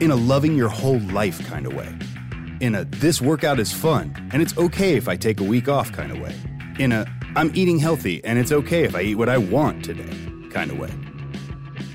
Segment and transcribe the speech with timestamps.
[0.00, 1.92] in a loving your whole life kind of way.
[2.60, 5.92] In a this workout is fun and it's okay if I take a week off
[5.92, 6.34] kind of way.
[6.78, 10.10] In a I'm eating healthy and it's okay if I eat what I want today
[10.50, 10.92] kind of way.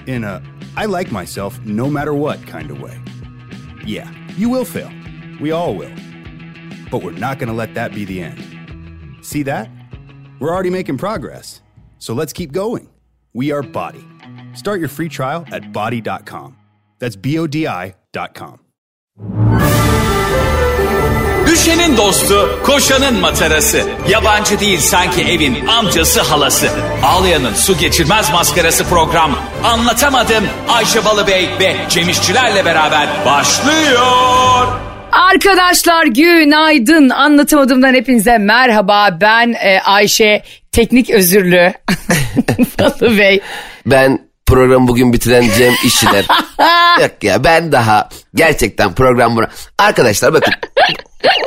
[0.08, 0.42] In a
[0.76, 3.00] I like myself no matter what kind of way.
[3.86, 4.92] Yeah, you will fail.
[5.40, 5.94] We all will.
[6.90, 9.18] But we're not going to let that be the end.
[9.22, 9.70] See that?
[10.40, 11.62] We're already making progress.
[12.00, 12.90] So let's keep going.
[13.34, 14.06] We are Body.
[14.54, 16.61] Start your free trial at body.com.
[17.02, 18.60] That's B O D I.com.
[21.48, 23.84] Düşenin dostu, koşanın matarası.
[24.10, 26.70] Yabancı değil sanki evin amcası halası.
[27.04, 29.32] Ağlayanın su geçirmez maskarası program.
[29.64, 34.68] Anlatamadım Ayşe Balıbey ve Cemişçilerle beraber başlıyor.
[35.12, 37.10] Arkadaşlar günaydın.
[37.10, 39.18] Anlatamadığımdan hepinize merhaba.
[39.22, 41.74] Ben e, Ayşe Teknik Özürlü.
[42.80, 43.42] Balı Bey.
[43.86, 46.26] Ben programı bugün bitiren Cem İşçiler.
[47.02, 49.50] Yok ya ben daha gerçekten program bura.
[49.78, 50.54] Arkadaşlar bakın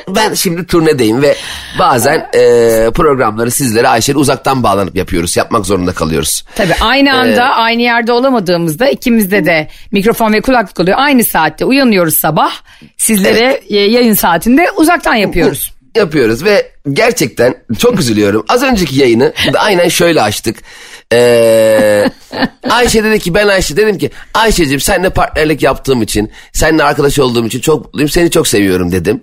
[0.09, 1.37] ben şimdi turnedeyim ve
[1.79, 2.41] bazen e,
[2.91, 5.37] programları sizlere Ayşe'yle uzaktan bağlanıp yapıyoruz.
[5.37, 6.45] Yapmak zorunda kalıyoruz.
[6.55, 10.97] Tabii aynı anda aynı yerde olamadığımızda ikimizde de mikrofon ve kulaklık oluyor.
[11.01, 12.53] Aynı saatte uyanıyoruz sabah.
[12.97, 15.75] Sizlere e, yayın saatinde uzaktan yapıyoruz.
[15.97, 18.45] Yapıyoruz ve gerçekten çok üzülüyorum.
[18.49, 20.57] Az önceki yayını aynen şöyle açtık.
[21.13, 22.11] Ee,
[22.71, 27.47] Ayşe dedi ki ben Ayşe dedim ki Ayşe'cim seninle partnerlik yaptığım için seninle arkadaş olduğum
[27.47, 29.23] için çok mutluyum seni çok seviyorum dedim.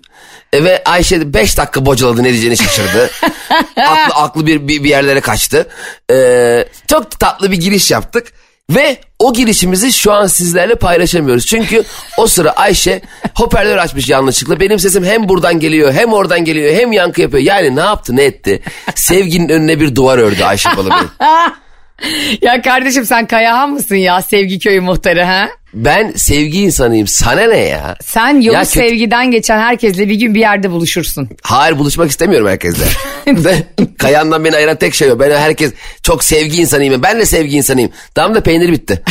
[0.53, 3.09] E, ve Ayşe 5 dakika bocaladı ne diyeceğini şaşırdı.
[3.77, 5.67] aklı, aklı bir, bir, bir yerlere kaçtı.
[6.11, 8.33] Ee, çok tatlı bir giriş yaptık.
[8.69, 11.45] Ve o girişimizi şu an sizlerle paylaşamıyoruz.
[11.45, 11.83] Çünkü
[12.17, 13.01] o sıra Ayşe
[13.35, 14.59] hoparlör açmış yanlışlıkla.
[14.59, 17.43] Benim sesim hem buradan geliyor hem oradan geliyor hem yankı yapıyor.
[17.43, 18.61] Yani ne yaptı ne etti?
[18.95, 21.07] Sevginin önüne bir duvar ördü Ayşe Balıbey.
[22.41, 25.49] Ya kardeşim sen Kayahan mısın ya Sevgi Köyü muhtarı ha?
[25.73, 27.07] Ben sevgi insanıyım.
[27.07, 27.97] Sana ne ya?
[28.03, 31.29] Sen yolu Ya kötü- sevgiden geçen herkesle bir gün bir yerde buluşursun.
[31.41, 32.83] Hayır buluşmak istemiyorum herkesle.
[33.97, 35.19] Kayandan beni ayıran tek şey o.
[35.19, 35.73] Ben herkes
[36.03, 37.03] çok sevgi insanıyım.
[37.03, 37.91] Ben de sevgi insanıyım.
[38.15, 39.01] Tamam da peynir bitti.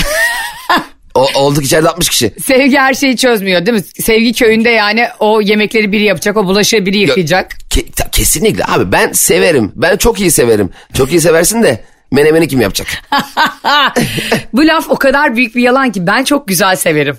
[1.14, 2.32] o, olduk içeride 60 kişi.
[2.44, 3.84] Sevgi her şeyi çözmüyor değil mi?
[4.02, 7.52] Sevgi köyünde yani o yemekleri biri yapacak, o bulaşığı biri yıkayacak.
[7.70, 9.72] Ke- kesinlikle abi ben severim.
[9.76, 10.70] Ben çok iyi severim.
[10.94, 12.88] Çok iyi seversin de menemeni kim yapacak?
[14.52, 17.16] Bu laf o kadar büyük bir yalan ki ben çok güzel severim.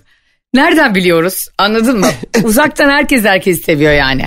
[0.54, 1.48] Nereden biliyoruz?
[1.58, 2.08] Anladın mı?
[2.44, 4.26] Uzaktan herkes herkesi seviyor yani.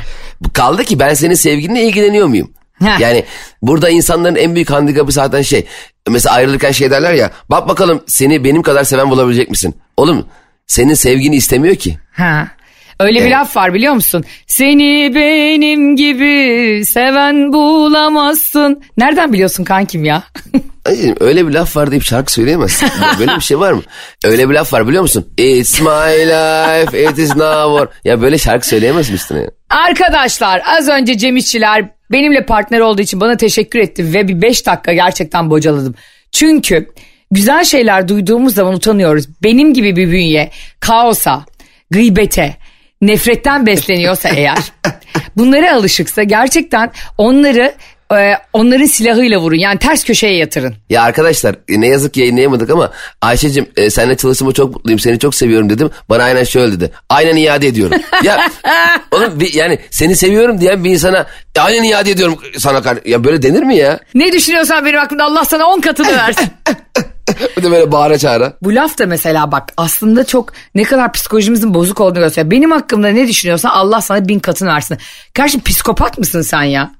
[0.52, 2.52] Kaldı ki ben senin sevginle ilgileniyor muyum?
[2.74, 3.00] Heh.
[3.00, 3.24] Yani
[3.62, 5.66] burada insanların en büyük handikapı zaten şey.
[6.08, 7.30] Mesela ayrılırken şey derler ya.
[7.50, 9.74] Bak bakalım seni benim kadar seven bulabilecek misin?
[9.96, 10.26] Oğlum
[10.66, 11.98] senin sevgini istemiyor ki.
[12.12, 12.48] Ha.
[13.00, 13.32] Öyle bir Evet.
[13.32, 14.24] laf var biliyor musun?
[14.46, 18.82] Seni benim gibi seven bulamazsın.
[18.98, 20.22] Nereden biliyorsun kankim ya?
[20.86, 22.88] Ay, öyle bir laf var deyip şarkı söyleyemezsin.
[23.18, 23.82] Böyle bir şey var mı?
[24.24, 25.28] Öyle bir laf var biliyor musun?
[25.38, 27.88] It's my life, it is now or.
[28.04, 29.50] Ya böyle şarkı söyleyemez misin ya?
[29.70, 34.66] Arkadaşlar az önce Cem İşçiler benimle partner olduğu için bana teşekkür etti ve bir 5
[34.66, 35.94] dakika gerçekten bocaladım.
[36.32, 36.90] Çünkü
[37.30, 39.24] güzel şeyler duyduğumuz zaman utanıyoruz.
[39.42, 40.50] Benim gibi bir bünye
[40.80, 41.44] kaosa,
[41.90, 42.56] gıybete,
[43.02, 44.58] nefretten besleniyorsa eğer
[45.36, 47.74] bunlara alışıksa gerçekten onları
[48.14, 49.56] e, onların silahıyla vurun.
[49.56, 50.74] Yani ters köşeye yatırın.
[50.90, 55.18] Ya arkadaşlar e, ne yazık ki yayınlayamadık ama Ayşe'cim e, seninle çalıştığıma çok mutluyum seni
[55.18, 55.90] çok seviyorum dedim.
[56.10, 56.90] Bana aynen şöyle dedi.
[57.08, 58.00] Aynen iade ediyorum.
[58.22, 58.48] ya
[59.10, 62.82] oğlum bir- yani seni seviyorum diyen bir insana "E, aynen iade ediyorum sana.
[62.82, 63.98] kar-" Ya böyle denir mi ya?
[64.14, 66.48] Ne düşünüyorsan benim hakkında Allah sana 10 katını versin.
[67.56, 68.52] Bir de böyle bağıra çağıra.
[68.62, 72.50] Bu laf da mesela bak aslında çok ne kadar psikolojimizin bozuk olduğunu gösteriyor.
[72.50, 74.98] Benim hakkımda ne düşünüyorsan Allah sana bin katını versin.
[75.34, 76.90] Karşı psikopat mısın sen ya?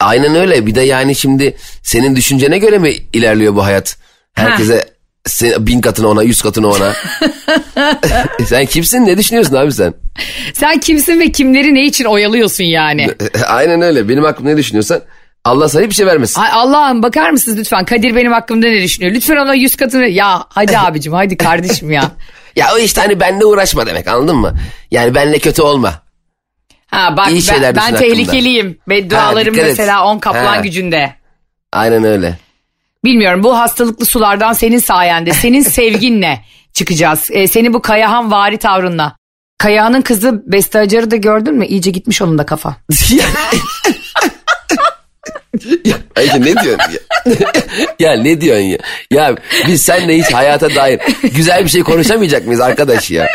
[0.00, 0.66] Aynen öyle.
[0.66, 3.96] Bir de yani şimdi senin düşüncene göre mi ilerliyor bu hayat?
[4.32, 4.84] Herkese
[5.28, 6.92] se- bin katını ona, yüz katını ona.
[8.46, 9.06] sen kimsin?
[9.06, 9.94] Ne düşünüyorsun abi sen?
[10.54, 13.08] Sen kimsin ve kimleri ne için oyalıyorsun yani?
[13.46, 14.08] Aynen öyle.
[14.08, 15.00] Benim hakkımda ne düşünüyorsan
[15.44, 16.40] Allah sana hiçbir şey vermesin.
[16.40, 19.14] Ay Allah'ım bakar mısınız lütfen Kadir benim hakkımda ne düşünüyor?
[19.14, 22.10] Lütfen ona yüz katını ya hadi abicim hadi kardeşim ya.
[22.56, 24.54] Ya o işte hani benle uğraşma demek anladın mı?
[24.90, 26.02] Yani benle kötü olma.
[26.86, 29.64] Ha bak İyi ben, ben tehlikeliyim ve dualarım et.
[29.64, 30.60] mesela on kaplan Ha.
[30.60, 31.14] gücünde.
[31.72, 32.38] Aynen öyle.
[33.04, 37.28] Bilmiyorum bu hastalıklı sulardan senin sayende senin sevginle çıkacağız.
[37.32, 39.16] Ee, seni bu Kayahan vari tavrınla.
[39.58, 41.66] Kaya'nın kızı Beste Acar'ı da gördün mü?
[41.66, 42.76] İyice gitmiş onun da kafa.
[45.84, 47.36] ya, Ayşe ne diyorsun ya?
[47.98, 48.78] ya ne diyorsun ya?
[49.10, 49.36] Ya
[49.66, 53.28] biz seninle hiç hayata dair güzel bir şey konuşamayacak mıyız arkadaş ya?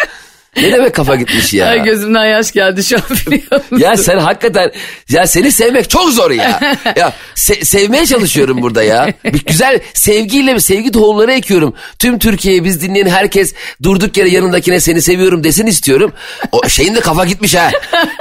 [0.58, 1.68] Ne demek kafa gitmiş ya?
[1.68, 3.78] Ay gözümden yaş geldi şu an biliyor musun?
[3.78, 4.72] Ya sen hakikaten
[5.10, 6.60] ya seni sevmek çok zor ya.
[6.96, 9.14] Ya se- sevmeye çalışıyorum burada ya.
[9.26, 11.74] Bir güzel sevgiyle sevgi tohumları ekiyorum.
[12.00, 13.54] Tüm Türkiye'yi biz dinleyen herkes
[13.84, 16.14] durduk yere yanındakine seni seviyorum desin istiyorum.
[16.52, 17.72] O şeyin de kafa gitmiş ha.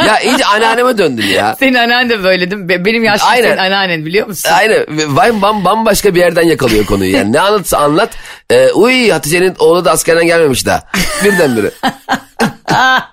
[0.07, 1.57] Ya iyice anneanneme döndün ya.
[1.59, 2.69] Senin annen de böyle değil mi?
[2.69, 3.49] Be- Benim yaşlı Aynen.
[3.49, 4.51] senin anneannen biliyor musun?
[4.53, 4.85] Aynen.
[5.17, 7.33] Vay bam bambaşka bir yerden yakalıyor konuyu yani.
[7.33, 8.11] Ne anlatsa anlat.
[8.51, 10.83] Ee, uy Hatice'nin oğlu da askerden gelmemiş daha.
[11.25, 11.71] Birdenbire.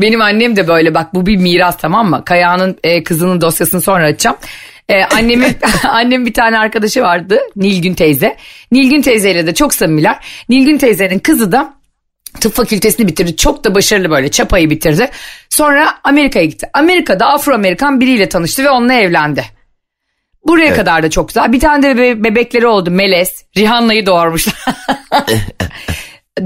[0.00, 2.22] Benim annem de böyle bak bu bir miras tamam mı?
[2.24, 4.36] Kaya'nın e, kızının dosyasını sonra açacağım.
[4.88, 5.56] E, annemin
[5.88, 8.36] annem bir tane arkadaşı vardı Nilgün teyze.
[8.72, 10.16] Nilgün teyzeyle de çok samimiler.
[10.48, 11.74] Nilgün teyzenin kızı da
[12.40, 13.36] tıp fakültesini bitirdi.
[13.36, 15.10] Çok da başarılı böyle çapayı bitirdi.
[15.48, 16.70] Sonra Amerika'ya gitti.
[16.74, 19.44] Amerika'da Afro-Amerikan biriyle tanıştı ve onunla evlendi.
[20.46, 21.52] Buraya kadar da çok güzel.
[21.52, 23.44] Bir tane de be- bebekleri oldu Meles.
[23.56, 24.54] Rihanna'yı doğurmuşlar.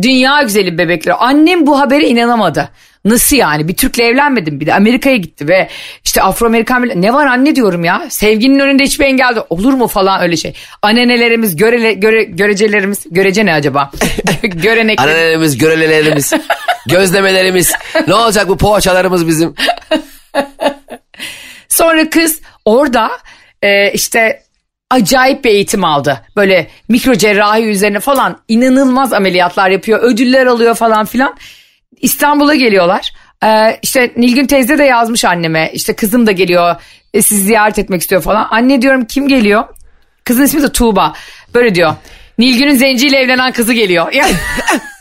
[0.03, 1.15] Dünya güzeli bebekleri.
[1.15, 2.69] Annem bu habere inanamadı.
[3.05, 3.69] Nasıl yani?
[3.69, 4.61] Bir Türk'le evlenmedim.
[4.61, 5.69] Bir de Amerika'ya gitti ve
[6.05, 7.01] işte Afro-Amerikan bile...
[7.01, 8.07] Ne var anne diyorum ya?
[8.09, 10.55] Sevginin önünde hiçbir engel de olur mu falan öyle şey.
[10.83, 13.07] Annenelerimiz, görele, göre, görecelerimiz...
[13.11, 13.91] Görece ne acaba?
[14.43, 14.99] Göreneklerimiz.
[14.99, 16.33] Annelerimiz, görelelerimiz,
[16.89, 17.73] gözlemelerimiz.
[18.07, 19.55] Ne olacak bu poğaçalarımız bizim?
[21.69, 23.11] Sonra kız orada
[23.63, 24.44] e, işte
[24.95, 26.21] acayip bir eğitim aldı.
[26.37, 30.03] Böyle mikro cerrahi üzerine falan inanılmaz ameliyatlar yapıyor.
[30.03, 31.37] Ödüller alıyor falan filan.
[32.01, 33.13] İstanbul'a geliyorlar.
[33.45, 35.71] E, işte Nilgün teyze de yazmış anneme.
[35.73, 36.77] İşte kızım da geliyor.
[37.15, 38.49] E, sizi ziyaret etmek istiyor falan.
[38.51, 39.65] Anne diyorum kim geliyor?
[40.25, 41.13] Kızın ismi de Tuğba.
[41.55, 41.95] Böyle diyor.
[42.39, 44.13] Nilgün'ün zenciyle evlenen kızı geliyor.
[44.13, 44.27] Ya,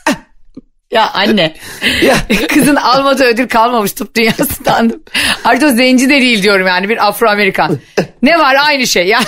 [0.90, 1.54] ya anne.
[2.02, 2.16] Ya.
[2.48, 5.02] Kızın almadığı ödül kalmamış tıp dünyasından.
[5.44, 7.78] Artık o zenci de değil diyorum yani bir Afro-Amerikan.
[8.22, 9.20] Ne var aynı şey ya.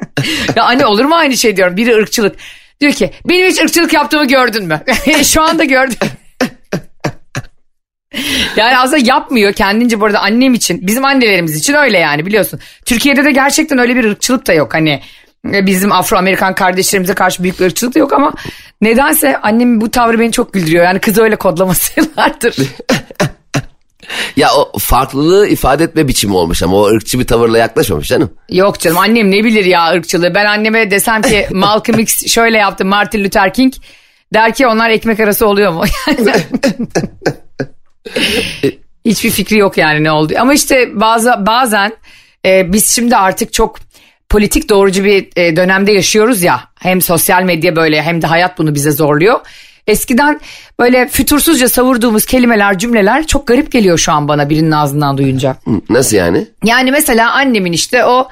[0.56, 1.76] ya anne olur mu aynı şey diyorum.
[1.76, 2.36] Biri ırkçılık.
[2.80, 4.80] Diyor ki benim hiç ırkçılık yaptığımı gördün mü?
[5.24, 5.96] Şu anda gördüm.
[8.56, 12.60] Yani aslında yapmıyor kendince bu arada annem için bizim annelerimiz için öyle yani biliyorsun.
[12.84, 15.00] Türkiye'de de gerçekten öyle bir ırkçılık da yok hani
[15.52, 18.32] e, bizim Afro-Amerikan kardeşlerimize karşı büyük bir ırkçılık da yok ama
[18.80, 20.84] nedense annemin bu tavrı beni çok güldürüyor.
[20.84, 22.56] Yani kızı öyle kodlaması yıllardır.
[24.36, 28.32] Ya o farklılığı ifade etme biçimi olmuş ama o ırkçı bir tavırla yaklaşmamış canım.
[28.50, 30.34] Yok canım annem ne bilir ya ırkçılığı.
[30.34, 33.74] Ben anneme desem ki Malcolm X şöyle yaptı Martin Luther King
[34.34, 35.84] der ki onlar ekmek arası oluyor mu?
[39.04, 40.34] Hiçbir fikri yok yani ne oldu.
[40.38, 41.92] Ama işte bazı bazen
[42.46, 43.78] e, biz şimdi artık çok
[44.28, 46.60] politik doğrucu bir e, dönemde yaşıyoruz ya.
[46.80, 49.40] Hem sosyal medya böyle hem de hayat bunu bize zorluyor.
[49.86, 50.40] Eskiden
[50.80, 55.56] böyle fütursuzca savurduğumuz kelimeler, cümleler çok garip geliyor şu an bana birinin ağzından duyunca.
[55.90, 56.46] Nasıl yani?
[56.64, 58.28] Yani mesela annemin işte o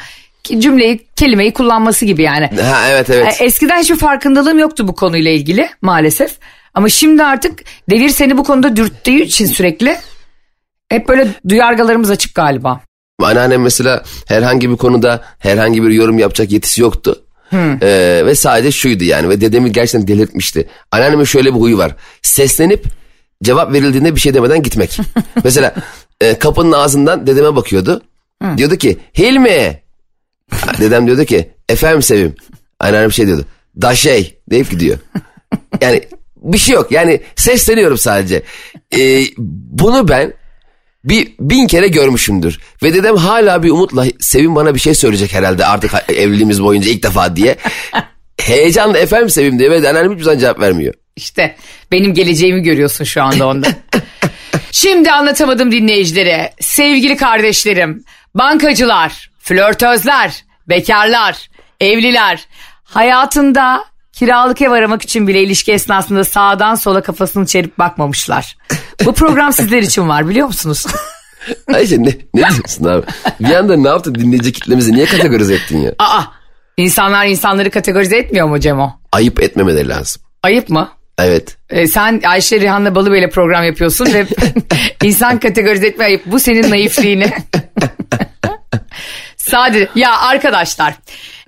[0.59, 2.47] cümleyi, kelimeyi kullanması gibi yani.
[2.63, 3.41] Ha evet evet.
[3.41, 6.33] E, Eskiden hiçbir farkındalığım yoktu bu konuyla ilgili maalesef.
[6.75, 7.61] Ama şimdi artık
[7.91, 9.97] devir seni bu konuda dürttüğü için sürekli
[10.89, 12.81] hep böyle duyargalarımız açık galiba.
[13.23, 17.23] Anneannem mesela herhangi bir konuda herhangi bir yorum yapacak yetisi yoktu.
[17.53, 20.69] Ee, ve sadece şuydu yani ve dedemi gerçekten delirtmişti.
[20.91, 21.97] Anneannemin şöyle bir huyu var.
[22.23, 22.85] Seslenip
[23.43, 24.99] cevap verildiğinde bir şey demeden gitmek.
[25.45, 25.75] mesela
[26.21, 28.03] e, kapının ağzından dedeme bakıyordu.
[28.57, 29.83] Diyordu ki Hilmi.
[30.81, 32.35] Dedem diyordu ki efendim Sevim.
[32.81, 33.45] Anneannem şey diyordu.
[33.83, 34.99] Da şey deyip gidiyor.
[35.81, 36.03] Yani
[36.37, 38.43] bir şey yok yani sesleniyorum sadece.
[38.99, 40.33] Ee, bunu ben
[41.05, 42.61] bir bin kere görmüşümdür.
[42.83, 47.03] Ve dedem hala bir umutla Sevim bana bir şey söyleyecek herhalde artık evliliğimiz boyunca ilk
[47.03, 47.57] defa diye.
[48.41, 50.95] Heyecanla efendim Sevim diye ve anneannem hiçbir zaman cevap vermiyor.
[51.17, 51.57] İşte
[51.93, 53.69] benim geleceğimi görüyorsun şu anda onda.
[54.73, 56.53] Şimdi anlatamadım dinleyicilere.
[56.61, 58.05] Sevgili kardeşlerim,
[58.35, 61.49] bankacılar, flörtözler, bekarlar,
[61.81, 62.47] evliler.
[62.85, 63.85] Hayatında
[64.21, 68.57] kiralık ev aramak için bile ilişki esnasında sağdan sola kafasını çevirip bakmamışlar.
[69.05, 70.87] Bu program sizler için var biliyor musunuz?
[71.75, 73.07] Ayşe ne, ne diyorsun abi?
[73.41, 75.93] Bir anda ne yaptın dinleyici kitlemizi niye kategorize ettin ya?
[75.99, 76.23] Aa,
[76.77, 79.01] insanlar insanları kategorize etmiyor mu Cemo?
[79.13, 80.23] Ayıp etmemeleri lazım.
[80.43, 80.89] Ayıp mı?
[81.19, 81.57] Evet.
[81.71, 84.27] Ee, sen Ayşe Rihanna Balıbey'le program yapıyorsun ve
[85.03, 86.27] insan kategorize etme ayıp.
[86.27, 87.33] Bu senin naifliğini.
[89.37, 90.95] Sadece ya arkadaşlar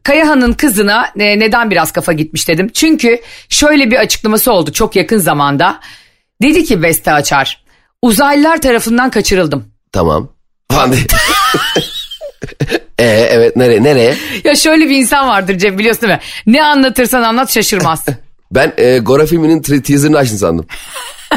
[0.03, 2.71] Kayahan'ın kızına e, neden biraz kafa gitmiş dedim.
[2.75, 5.81] Çünkü şöyle bir açıklaması oldu çok yakın zamanda.
[6.43, 7.65] Dedi ki Beste Açar
[8.03, 9.65] uzaylılar tarafından kaçırıldım.
[9.93, 10.29] Tamam.
[10.71, 10.93] Falan
[12.99, 14.17] ee, evet nereye nereye?
[14.45, 16.21] Ya şöyle bir insan vardır Cem biliyorsun değil mi?
[16.47, 18.07] Ne anlatırsan anlat şaşırmaz.
[18.53, 20.67] Ben e, Gora filminin teaserını açtın sandım.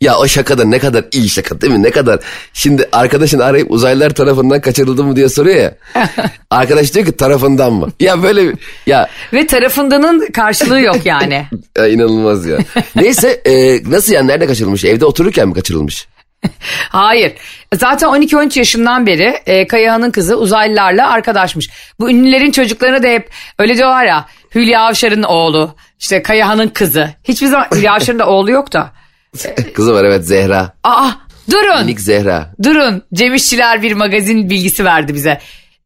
[0.00, 1.82] Ya o şaka da ne kadar iyi şaka değil mi?
[1.82, 2.20] Ne kadar.
[2.52, 5.74] Şimdi arkadaşın arayıp uzaylılar tarafından kaçırıldı mı diye soruyor ya.
[6.50, 7.88] Arkadaş diyor ki tarafından mı?
[8.00, 8.52] Ya böyle
[8.86, 11.46] ya, Ve tarafındanın karşılığı yok yani.
[11.78, 12.58] ya inanılmaz ya.
[12.96, 14.84] Neyse e, nasıl yani nerede kaçırılmış?
[14.84, 16.08] Evde otururken mi kaçırılmış?
[16.88, 17.32] Hayır.
[17.74, 21.70] Zaten 12-13 yaşından beri e, Kayahan'ın kızı uzaylılarla arkadaşmış.
[22.00, 27.10] Bu ünlülerin çocuklarına da hep öyle diyorlar ya Hülya Avşar'ın oğlu, işte Kayahan'ın kızı.
[27.24, 28.92] Hiçbir zaman Hülya Avşar'ın da oğlu yok da.
[29.74, 30.72] Kızı var evet Zehra.
[30.84, 31.10] Aa
[31.50, 31.80] durun.
[31.80, 32.54] Minik Zehra.
[32.62, 33.02] Durun.
[33.14, 35.40] Cem İşçiler bir magazin bilgisi verdi bize.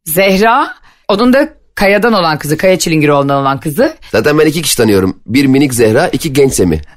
[0.05, 0.75] Zehra
[1.09, 3.97] onun da Kaya'dan olan kızı, Kaya Çilingiroğlu'ndan olan kızı.
[4.13, 5.21] Zaten ben iki kişi tanıyorum.
[5.27, 6.81] Bir minik Zehra, iki genç Semi.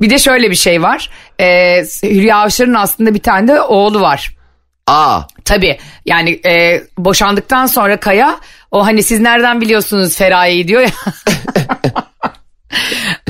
[0.00, 1.10] Bir de şöyle bir şey var.
[1.40, 4.36] Ee, Hülya Avşar'ın aslında bir tane de oğlu var.
[4.86, 8.36] Aa Tabii yani e, boşandıktan sonra Kaya
[8.70, 10.90] o hani siz nereden biliyorsunuz Feraye'yi diyor ya.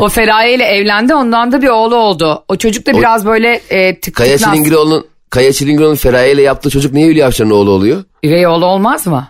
[0.00, 2.44] o Feraye ile evlendi ondan da bir oğlu oldu.
[2.48, 4.38] O çocuk da biraz böyle e, tık Kaya.
[4.38, 8.04] Çilingiroğlu'nun Kaya Çilingiroğlu'nun Feraye ile yaptığı çocuk niye Hülya Avşar'ın oğlu oluyor?
[8.24, 9.28] Üvey oğlu olmaz mı?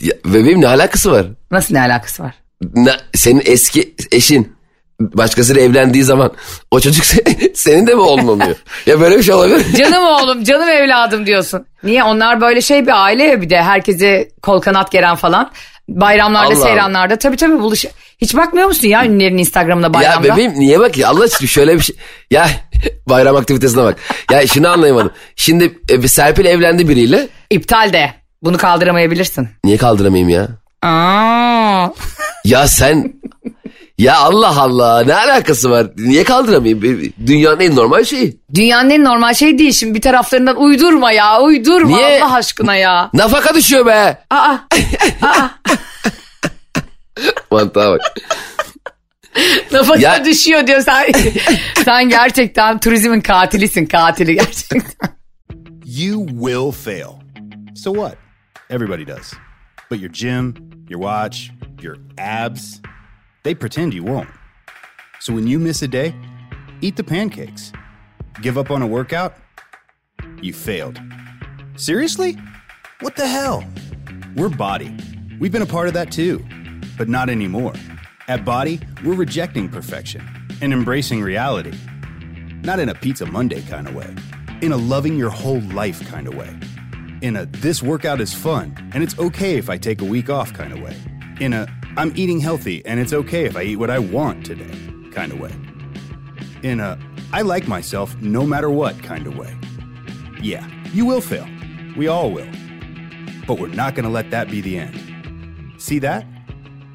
[0.00, 1.26] Ya, Bebeğim ne alakası var?
[1.50, 2.34] Nasıl ne alakası var?
[2.74, 4.52] Ne, senin eski eşin
[5.00, 6.32] başkasıyla evlendiği zaman
[6.70, 8.56] o çocuk se- senin de mi oluyor?
[8.86, 9.74] ya böyle bir şey olabilir.
[9.76, 11.66] Canım oğlum canım evladım diyorsun.
[11.84, 15.50] Niye onlar böyle şey bir aile ya bir de herkese kol kanat geren falan.
[15.88, 16.62] Bayramlarda Allah.
[16.64, 17.84] seyranlarda tabii tabii buluş.
[18.22, 20.26] Hiç bakmıyor musun ya ünlülerin Instagram'ına bayramda?
[20.26, 21.96] ya bebeğim niye bak ya Allah aşkına şöyle bir şey.
[22.30, 22.48] Ya
[23.08, 23.96] bayram aktivitesine bak.
[24.32, 25.12] Ya şunu anlayamadım.
[25.36, 27.28] Şimdi e, Serpil evlendi biriyle.
[27.50, 28.10] İptal de.
[28.42, 29.48] Bunu kaldıramayabilirsin.
[29.64, 30.48] Niye kaldıramayayım ya?
[30.82, 31.88] Aa.
[32.44, 33.12] Ya sen
[33.98, 35.86] ya Allah Allah ne alakası var?
[35.96, 37.12] Niye kaldıramayayım?
[37.26, 38.40] Dünyanın en normal şeyi.
[38.54, 39.72] Dünyanın en normal şey değil.
[39.72, 41.40] Şimdi bir taraflarından uydurma ya.
[41.40, 42.22] Uydurma Niye?
[42.22, 43.10] Allah aşkına ya.
[43.14, 44.18] Nafaka düşüyor be.
[44.30, 44.56] Aa.
[47.50, 48.00] Mantığa bak.
[49.72, 51.12] Nafaka Ya- düşüyor diyor sen.
[51.84, 53.86] sen gerçekten turizmin katilisin.
[53.86, 54.82] Katili gerçekten.
[55.84, 57.12] You will fail.
[57.76, 58.14] So what?
[58.70, 59.32] Everybody does.
[59.90, 60.54] But your gym,
[60.88, 61.50] your watch,
[61.82, 62.80] your abs,
[63.44, 64.28] they pretend you won't.
[65.20, 66.12] So when you miss a day,
[66.82, 67.72] eat the pancakes.
[68.42, 69.32] Give up on a workout?
[70.42, 70.98] You failed.
[71.76, 72.36] Seriously?
[73.00, 73.64] What the hell?
[74.36, 74.96] We're Body.
[75.40, 76.44] We've been a part of that too,
[76.96, 77.74] but not anymore.
[78.28, 80.22] At Body, we're rejecting perfection
[80.60, 81.72] and embracing reality.
[82.62, 84.14] Not in a Pizza Monday kind of way,
[84.60, 86.56] in a loving your whole life kind of way.
[87.20, 90.52] In a this workout is fun and it's okay if I take a week off
[90.52, 90.96] kind of way.
[91.40, 94.72] In a I'm eating healthy and it's okay if I eat what I want today
[95.12, 95.52] kind of way.
[96.62, 96.98] In a
[97.32, 99.56] I like myself no matter what kind of way.
[100.40, 101.48] Yeah, you will fail.
[101.96, 102.48] We all will.
[103.46, 104.98] But we're not going to let that be the end.
[105.78, 106.26] See that?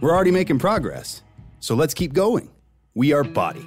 [0.02, 1.22] We're already making progress.
[1.60, 2.50] So let's keep going.
[2.96, 3.66] We are Body.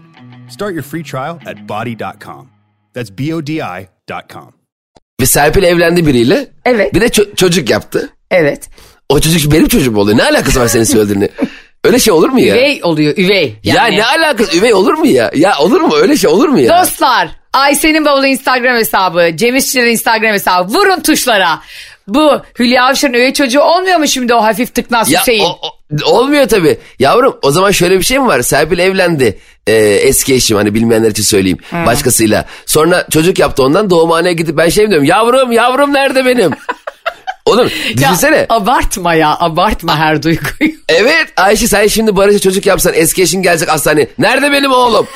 [0.48, 2.48] Start your free trial at body.com.
[2.94, 4.52] That's B O D I.com.
[5.20, 6.48] Ve Serpil evlendi biriyle.
[6.64, 6.94] Evet.
[6.94, 8.10] Bir de ço- çocuk yaptı.
[8.30, 8.68] Evet.
[9.08, 10.18] O çocuk benim çocuğum oluyor.
[10.18, 11.28] Ne alakası var senin söylediğini?
[11.84, 12.54] Öyle şey olur mu ya?
[12.56, 13.56] Üvey oluyor üvey.
[13.64, 13.96] Ya Yani.
[13.96, 14.58] ne alakası?
[14.58, 15.30] Üvey olur mu ya?
[15.34, 15.94] Ya olur mu?
[15.94, 16.80] Öyle şey olur mu ya?
[16.82, 21.60] Dostlar Ayşe'nin bavulu Instagram hesabı, Cem İşçilerin Instagram hesabı vurun tuşlara.
[22.08, 25.44] Bu Hülya Avşar'ın üvey çocuğu olmuyor mu şimdi o hafif tıknaz Ya Hüseyin?
[25.44, 26.78] o- o- olmuyor tabii.
[26.98, 28.42] Yavrum o zaman şöyle bir şey mi var?
[28.42, 29.38] Serpil evlendi.
[29.66, 31.58] Ee, eski eşim hani bilmeyenler için söyleyeyim.
[31.72, 32.44] Başkasıyla.
[32.66, 35.06] Sonra çocuk yaptı ondan doğumhaneye gidip ben şey mi diyorum?
[35.08, 36.50] Yavrum yavrum nerede benim?
[37.46, 38.46] Oğlum Ya, düşünsene.
[38.48, 40.70] abartma ya abartma her duyguyu.
[40.88, 44.08] Evet Ayşe sen şimdi Barış'a çocuk yapsan eski eşin gelecek hastaneye.
[44.18, 45.06] Nerede benim oğlum?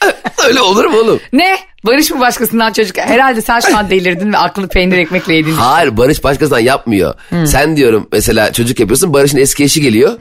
[0.48, 1.20] Öyle olur mu oğlum?
[1.32, 1.58] ne?
[1.84, 2.98] Barış mı başkasından çocuk?
[2.98, 5.52] Herhalde sen şu an delirdin ve aklını peynir ekmekle yedin.
[5.52, 7.14] Hayır Barış başkasından yapmıyor.
[7.46, 10.18] Sen diyorum mesela çocuk yapıyorsun Barış'ın eski eşi geliyor.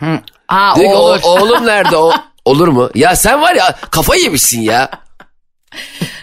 [0.48, 1.20] Ha Diyor ki, o "O- olur.
[1.24, 2.14] oğlum nerede o?
[2.46, 2.90] Olur mu?
[2.96, 4.90] Ya sen var ya kafayı yemişsin ya.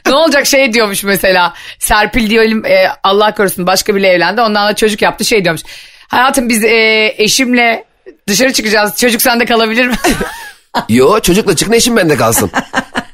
[0.06, 1.54] ne olacak şey diyormuş mesela.
[1.78, 4.40] Serpil diyelim e, Allah korusun başka biriyle evlendi.
[4.40, 5.62] Ondan da çocuk yaptı şey diyormuş.
[6.08, 7.84] Hayatım biz e, eşimle
[8.28, 8.96] dışarı çıkacağız.
[9.00, 9.94] Çocuk sende kalabilir mi?
[10.88, 12.50] Yo çocukla çıkın eşim bende kalsın.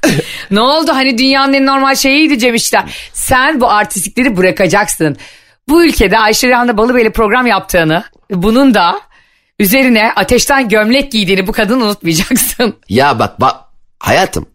[0.52, 2.56] Ne oldu hani dünyanın en normal şeyiydi Cem.
[3.12, 5.16] Sen bu artistlikleri bırakacaksın.
[5.68, 9.00] Bu ülkede Ayşe Rehan'da Balıbeyli program yaptığını bunun da
[9.58, 12.76] üzerine ateşten gömlek giydiğini bu kadını unutmayacaksın.
[12.88, 13.56] Ya bak bak
[13.98, 14.46] hayatım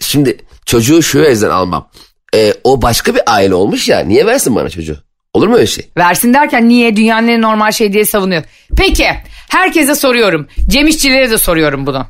[0.00, 1.90] şimdi çocuğu şu yüzden almam.
[2.34, 4.96] Ee, o başka bir aile olmuş ya niye versin bana çocuğu?
[5.34, 5.88] Olur mu öyle şey?
[5.96, 8.42] Versin derken niye dünyanın en normal şey diye savunuyor.
[8.76, 9.06] Peki
[9.48, 10.48] herkese soruyorum.
[10.66, 12.06] Cem İşçilere de soruyorum bunu.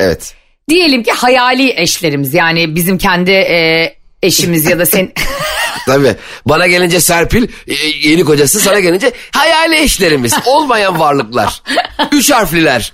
[0.00, 0.34] Evet.
[0.72, 5.12] Diyelim ki hayali eşlerimiz yani bizim kendi e, eşimiz ya da sen...
[5.86, 6.16] Tabii.
[6.46, 7.74] Bana gelince Serpil e,
[8.08, 11.62] yeni kocası sana gelince hayali eşlerimiz olmayan varlıklar.
[12.12, 12.92] Üç harfliler.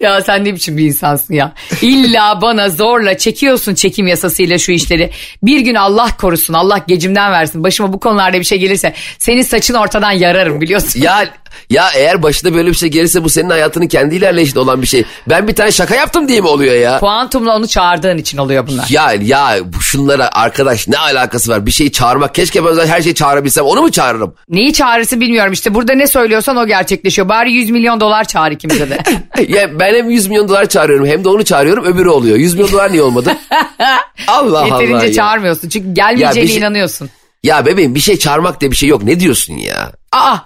[0.00, 1.52] Ya sen ne biçim bir insansın ya.
[1.82, 5.10] İlla bana zorla çekiyorsun çekim yasasıyla şu işleri.
[5.42, 7.64] Bir gün Allah korusun Allah gecimden versin.
[7.64, 11.00] Başıma bu konularda bir şey gelirse senin saçını ortadan yararım biliyorsun.
[11.00, 11.34] Ya
[11.70, 15.04] ya eğer başına böyle bir şey gelirse bu senin hayatının kendi ilerleyişinde olan bir şey.
[15.28, 17.00] Ben bir tane şaka yaptım diye mi oluyor ya?
[17.00, 18.86] Kuantumla onu çağırdığın için oluyor bunlar.
[18.90, 21.66] Ya ya bu şunlara arkadaş ne alakası var?
[21.66, 24.34] Bir şeyi çağırmak keşke ben her şeyi çağırabilsem onu mu çağırırım?
[24.48, 27.28] Neyi çağrısı bilmiyorum işte burada ne söylüyorsan o gerçekleşiyor.
[27.28, 28.98] Bari 100 milyon dolar çağır ikimize de.
[29.48, 32.36] ya ben hem 100 milyon dolar çağırıyorum hem de onu çağırıyorum öbürü oluyor.
[32.36, 33.36] 100 milyon dolar niye olmadı?
[34.28, 35.12] Allah Allah Yeterince ya.
[35.12, 37.10] çağırmıyorsun çünkü gelmeyeceğine Ya şey- inanıyorsun.
[37.42, 39.02] Ya bebeğim bir şey çağırmak diye bir şey yok.
[39.02, 39.92] Ne diyorsun ya?
[40.12, 40.36] Aa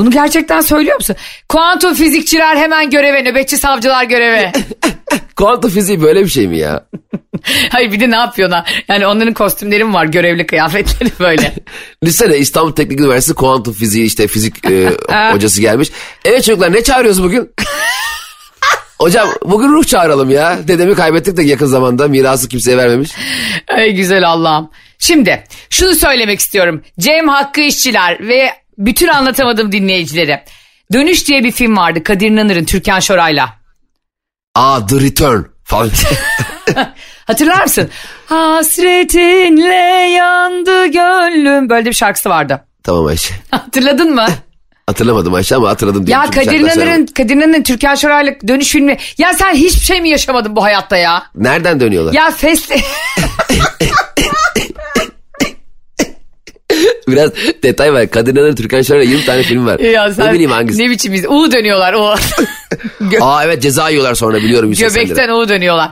[0.00, 1.16] bunu gerçekten söylüyor musun?
[1.48, 4.52] Kuantum fizikçiler hemen göreve, nöbetçi savcılar göreve.
[5.36, 6.84] Kuantum fiziği böyle bir şey mi ya?
[7.70, 8.84] Hayır bir de ne yapıyorlar?
[8.88, 10.04] Yani onların kostümleri mi var?
[10.04, 11.54] Görevli kıyafetleri böyle.
[12.04, 14.90] Düşünsene İstanbul Teknik Üniversitesi kuantum fiziği işte fizik e,
[15.32, 15.90] hocası gelmiş.
[16.24, 17.50] Evet çocuklar ne çağırıyoruz bugün?
[18.98, 20.58] Hocam bugün ruh çağıralım ya.
[20.68, 23.10] Dedemi kaybettik de yakın zamanda mirası kimseye vermemiş.
[23.68, 24.70] Ay güzel Allah'ım.
[24.98, 26.82] Şimdi şunu söylemek istiyorum.
[26.98, 30.44] Cem Hakkı İşçiler ve bütün anlatamadığım dinleyicilere.
[30.92, 33.48] Dönüş diye bir film vardı Kadir İnanır'ın Türkan Şoray'la.
[34.54, 35.90] Aa The Return falan.
[37.26, 37.90] Hatırlar mısın?
[38.26, 39.74] Hasretinle
[40.16, 41.70] yandı gönlüm.
[41.70, 42.64] Böyle bir şarkısı vardı.
[42.82, 43.34] tamam Ayşe.
[43.50, 44.26] Hatırladın mı?
[44.86, 46.04] Hatırlamadım Ayşe ama hatırladım.
[46.08, 48.96] Ya Kadir İnanır'ın Kadir İnanır'ın Türkan Şoray'la dönüş filmi.
[49.18, 51.22] Ya sen hiçbir şey mi yaşamadın bu hayatta ya?
[51.34, 52.12] Nereden dönüyorlar?
[52.12, 52.72] Ya fest...
[57.08, 57.30] Biraz
[57.62, 58.02] detay var.
[58.30, 59.78] İnanır, Türkan Şoray'la 20 tane film var.
[59.80, 60.82] ya sen ne bileyim hangisi.
[60.82, 61.92] ne biçim iz- U dönüyorlar.
[63.00, 64.72] Gö- Aa evet ceza yiyorlar sonra biliyorum.
[64.72, 65.90] Göbekten U dönüyorlar.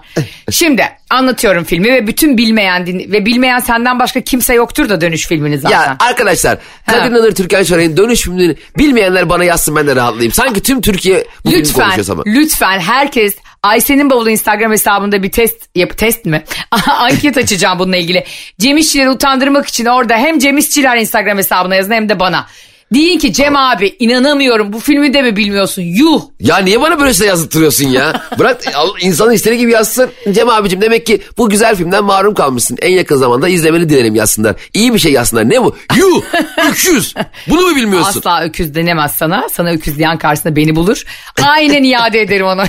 [0.50, 5.26] Şimdi anlatıyorum filmi ve bütün bilmeyen din- ve bilmeyen senden başka kimse yoktur da dönüş
[5.26, 5.76] filmini zaten.
[5.76, 6.58] Ya arkadaşlar
[7.06, 10.32] İnanır, Türkan Şoray'ın dönüş filmini bilmeyenler bana yazsın ben de rahatlayayım.
[10.32, 12.22] Sanki tüm Türkiye bu filmi lütfen konuşuyor ama.
[12.26, 16.44] lütfen herkes Ayşe'nin bavulu Instagram hesabında bir test yap test mi?
[16.88, 18.24] Anket açacağım bununla ilgili.
[18.58, 22.46] Cem İşçileri utandırmak için orada hem Cem İşçiler Instagram hesabına yazın hem de bana.
[22.94, 25.82] Deyin ki Cem abi inanamıyorum bu filmi de mi bilmiyorsun?
[25.82, 26.22] Yuh.
[26.40, 28.22] Ya niye bana böyle şey yazıttırıyorsun ya?
[28.38, 28.64] Bırak
[29.00, 30.10] insanın istediği gibi yazsın.
[30.32, 32.78] Cem abicim demek ki bu güzel filmden mahrum kalmışsın.
[32.82, 34.56] En yakın zamanda izlemeni dilerim yazsınlar.
[34.74, 35.50] İyi bir şey yazsınlar.
[35.50, 35.76] Ne bu?
[35.96, 36.22] Yuh!
[36.70, 37.14] Öküz!
[37.46, 38.18] Bunu mu bilmiyorsun?
[38.18, 39.48] Asla öküz denemez sana.
[39.52, 41.04] Sana öküz diyen karşısında beni bulur.
[41.42, 42.64] Aynen iade ederim ona.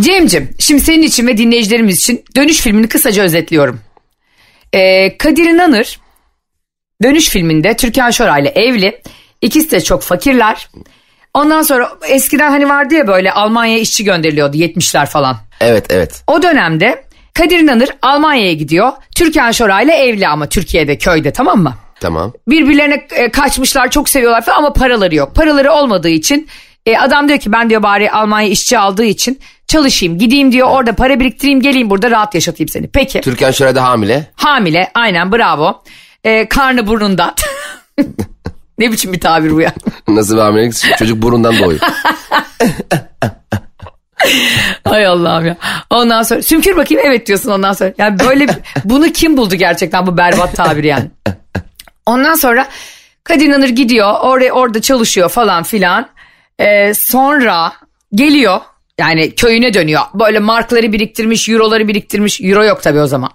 [0.00, 3.80] Cem'cim şimdi senin için ve dinleyicilerimiz için dönüş filmini kısaca özetliyorum.
[4.72, 6.00] Ee, Kadir İnanır
[7.02, 9.00] dönüş filminde Türkan Şoray'la evli.
[9.42, 10.68] İkisi de çok fakirler.
[11.34, 15.36] Ondan sonra eskiden hani vardı ya böyle Almanya'ya işçi gönderiliyordu 70'ler falan.
[15.60, 16.22] Evet evet.
[16.26, 18.92] O dönemde Kadir İnanır Almanya'ya gidiyor.
[19.16, 21.74] Türkan Şoray'la evli ama Türkiye'de köyde tamam mı?
[22.00, 22.32] Tamam.
[22.48, 25.34] birbirlerine e, kaçmışlar çok seviyorlar falan ama paraları yok.
[25.34, 26.48] Paraları olmadığı için
[26.86, 30.92] e, adam diyor ki ben diyor bari Almanya işçi aldığı için çalışayım gideyim diyor orada
[30.92, 32.88] para biriktireyim geleyim burada rahat yaşatayım seni.
[32.88, 34.26] Peki Türkan Şoray da hamile.
[34.34, 35.82] hamile aynen bravo
[36.24, 37.34] e, karnı burnunda
[38.78, 39.72] ne biçim bir tabir bu ya.
[40.08, 40.98] Nasıl bir hamilelik?
[40.98, 41.80] Çocuk burundan doğuyor.
[44.84, 45.56] Hay Allah'ım ya.
[45.90, 47.92] Ondan sonra sümkür bakayım evet diyorsun ondan sonra.
[47.98, 48.46] Yani böyle
[48.84, 51.10] bunu kim buldu gerçekten bu berbat tabiri yani.
[52.06, 52.68] Ondan sonra
[53.24, 56.08] Kadir İnanır gidiyor oraya orada çalışıyor falan filan.
[56.60, 57.72] Ee, sonra
[58.14, 58.60] geliyor
[58.98, 60.02] yani köyüne dönüyor.
[60.14, 62.40] Böyle markları biriktirmiş, euroları biriktirmiş.
[62.40, 63.30] Euro yok tabii o zaman.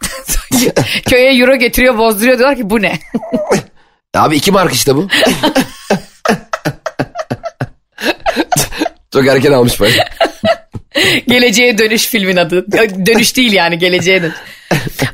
[1.09, 2.99] Köye euro getiriyor, bozduruyor diyorlar ki bu ne?
[4.15, 5.07] Abi iki mark işte bu.
[9.13, 10.07] Çok erken almış böyle.
[11.27, 12.65] Geleceğe dönüş filmin adı.
[13.05, 14.35] Dönüş değil yani geleceğe dönüş.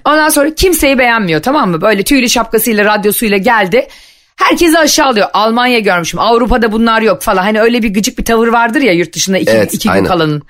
[0.05, 1.81] Ondan sonra kimseyi beğenmiyor tamam mı?
[1.81, 3.87] Böyle tüylü şapkasıyla radyosuyla geldi.
[4.41, 5.27] Herkesi aşağılıyor.
[5.33, 6.19] Almanya görmüşüm.
[6.19, 7.43] Avrupa'da bunlar yok falan.
[7.43, 10.05] Hani öyle bir gıcık bir tavır vardır ya yurt dışında iki, Evet, iki gün aynen.
[10.07, 10.41] kalanın.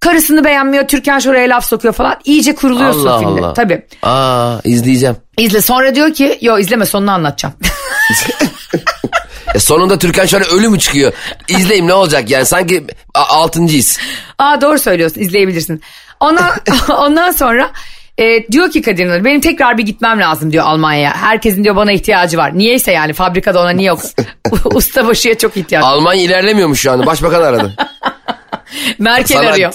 [0.00, 0.88] Karısını beğenmiyor.
[0.88, 2.16] Türkan şuraya laf sokuyor falan.
[2.24, 3.40] İyice kuruluyorsun Allah filmde.
[3.40, 3.54] Allah.
[3.54, 3.82] Tabii.
[4.02, 5.16] Aa izleyeceğim.
[5.38, 5.60] İzle.
[5.60, 7.54] Sonra diyor ki yo izleme sonunu anlatacağım.
[9.54, 11.12] E sonunda Türkan Şoray ölü mü çıkıyor?
[11.48, 13.98] İzleyeyim ne olacak yani sanki altıncıyız.
[14.38, 15.82] Aa doğru söylüyorsun izleyebilirsin.
[16.20, 16.50] Ondan,
[16.88, 17.70] ondan sonra
[18.18, 21.16] e, diyor ki Kadir İnanır benim tekrar bir gitmem lazım diyor Almanya'ya.
[21.16, 22.58] Herkesin diyor bana ihtiyacı var.
[22.58, 24.00] Niyeyse yani fabrikada ona niye yok?
[24.64, 25.84] Ustabaşıya çok ihtiyaç.
[25.84, 27.06] Almanya ilerlemiyormuş şu anda.
[27.06, 27.76] Başbakan aradı.
[28.98, 29.74] Merkel Sana- arıyor.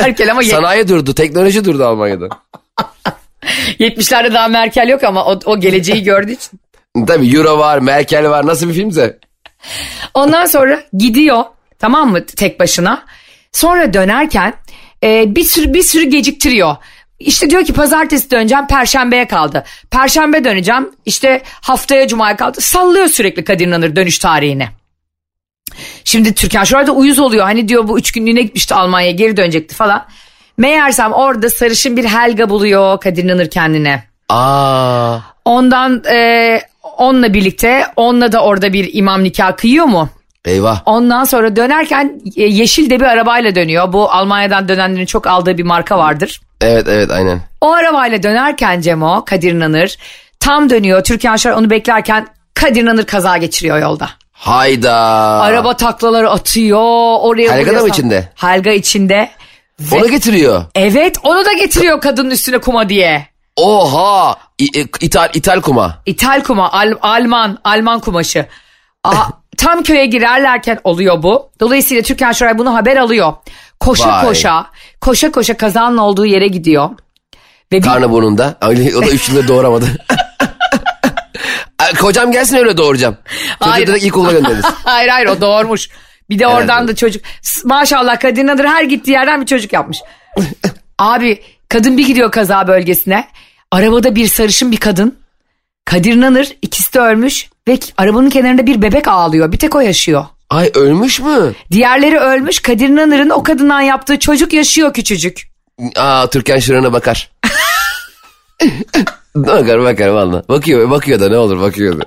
[0.00, 1.14] Merkel ama Sanayi durdu.
[1.14, 2.28] Teknoloji durdu Almanya'da.
[3.80, 6.60] 70'lerde daha Merkel yok ama o, o geleceği gördüğü için.
[7.06, 8.46] Tabii Euro var, Merkel var.
[8.46, 9.18] Nasıl bir filmse.
[10.14, 11.44] Ondan sonra gidiyor
[11.78, 13.04] tamam mı tek başına.
[13.52, 14.54] Sonra dönerken
[15.02, 16.76] e, bir sürü bir sürü geciktiriyor.
[17.18, 19.64] İşte diyor ki pazartesi döneceğim perşembeye kaldı.
[19.90, 22.60] Perşembe döneceğim işte haftaya cumaya kaldı.
[22.60, 24.68] Sallıyor sürekli Kadir İnanır dönüş tarihini.
[26.04, 27.44] Şimdi Türkan Şoray da uyuz oluyor.
[27.44, 30.06] Hani diyor bu üç günlüğüne gitmişti Almanya'ya geri dönecekti falan.
[30.56, 34.04] Meğersem orada sarışın bir Helga buluyor Kadir İnanır kendine.
[34.28, 35.18] Aa.
[35.44, 36.60] Ondan e,
[36.96, 40.08] onunla birlikte onunla da orada bir imam nikah kıyıyor mu?
[40.48, 40.80] Eyvah.
[40.86, 43.92] Ondan sonra dönerken e, yeşil de bir arabayla dönüyor.
[43.92, 46.40] Bu Almanya'dan dönenlerin çok aldığı bir marka vardır.
[46.60, 47.40] Evet evet aynen.
[47.60, 49.96] O arabayla dönerken Cemo Kadir İnanır
[50.40, 51.04] tam dönüyor.
[51.04, 54.10] Türkan Şoray onu beklerken Kadir İnanır kaza geçiriyor yolda.
[54.32, 54.94] Hayda.
[55.40, 56.80] Araba taklaları atıyor.
[57.20, 58.28] Oraya Helga da mı içinde?
[58.34, 59.30] Helga içinde.
[59.92, 60.64] Onu getiriyor.
[60.74, 63.26] Evet onu da getiriyor kadının üstüne kuma diye.
[63.56, 64.36] Oha.
[64.58, 65.98] İ- İ- İtal, İtal kuma.
[66.06, 68.46] İthal kuma, Al- Alman, Alman kumaşı.
[69.04, 69.14] Aa,
[69.58, 71.50] tam köye girerlerken oluyor bu.
[71.60, 73.32] Dolayısıyla Türkan Şoray bunu haber alıyor.
[73.80, 74.24] Koşa Vay.
[74.24, 74.66] koşa,
[75.00, 76.90] koşa koşa kazanın olduğu yere gidiyor.
[77.72, 78.54] Ve bir, Karnı burnunda.
[78.60, 79.86] Öyle- O da üç yıldır doğuramadı.
[81.78, 83.16] Ay, Kocam gelsin öyle doğuracağım.
[83.58, 83.86] Çocuğu Hayır.
[83.86, 84.64] direkt ilkokula göndeririz.
[84.84, 85.88] hayır hayır o doğurmuş.
[86.30, 87.22] Bir de oradan da çocuk.
[87.42, 89.98] S- Maşallah Kadir Nadır her gittiği yerden bir çocuk yapmış.
[90.98, 93.28] Abi kadın bir gidiyor kaza bölgesine.
[93.70, 95.18] Arabada bir sarışın bir kadın.
[95.88, 99.52] Kadir Nanır ikisi de ölmüş ve arabanın kenarında bir bebek ağlıyor.
[99.52, 100.24] Bir tek o yaşıyor.
[100.50, 101.54] Ay ölmüş mü?
[101.70, 102.60] Diğerleri ölmüş.
[102.60, 105.42] Kadir Nanır'ın o kadından yaptığı çocuk yaşıyor küçücük.
[105.96, 107.30] Aa Türkan Şoran'a bakar.
[109.34, 110.42] bakar bakar valla.
[110.48, 112.04] Bakıyor bakıyor da ne olur bakıyor da.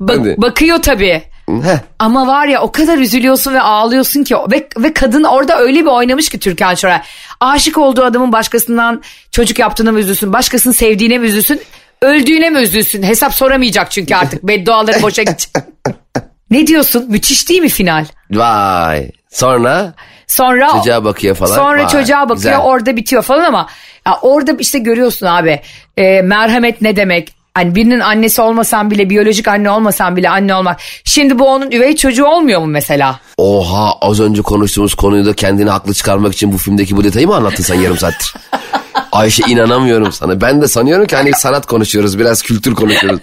[0.00, 1.22] Ba- bakıyor tabii.
[1.48, 1.78] Heh.
[1.98, 5.90] Ama var ya o kadar üzülüyorsun ve ağlıyorsun ki ve, ve kadın orada öyle bir
[5.90, 7.00] oynamış ki Türkan Şoray.
[7.40, 9.02] Aşık olduğu adamın başkasından
[9.32, 11.60] çocuk yaptığına mı üzülsün, başkasını sevdiğine mi üzülsün,
[12.02, 13.02] öldüğüne mi üzülsün?
[13.02, 15.50] Hesap soramayacak çünkü artık bedduaları boşa gidecek.
[16.50, 17.06] ne diyorsun?
[17.08, 18.06] Müthiş değil mi final?
[18.30, 19.10] Vay.
[19.30, 19.94] Sonra
[20.26, 21.54] Sonra çocuğa bakıyor falan.
[21.54, 22.58] Sonra Vay, çocuğa bakıyor güzel.
[22.58, 23.66] orada bitiyor falan ama
[24.06, 25.60] ya orada işte görüyorsun abi
[25.96, 27.34] e, merhamet ne demek?
[27.54, 30.80] Hani birinin annesi olmasan bile biyolojik anne olmasan bile anne olmak.
[31.04, 33.20] Şimdi bu onun üvey çocuğu olmuyor mu mesela?
[33.36, 37.34] Oha az önce konuştuğumuz konuyu da kendini haklı çıkarmak için bu filmdeki bu detayı mı
[37.34, 38.34] anlattın sen yarım saattir?
[39.12, 40.40] Ayşe inanamıyorum sana.
[40.40, 43.20] Ben de sanıyorum ki hani sanat konuşuyoruz biraz kültür konuşuyoruz.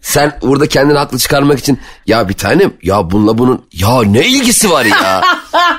[0.00, 4.70] Sen burada kendini haklı çıkarmak için ya bir tanem ya bununla bunun ya ne ilgisi
[4.70, 5.22] var ya?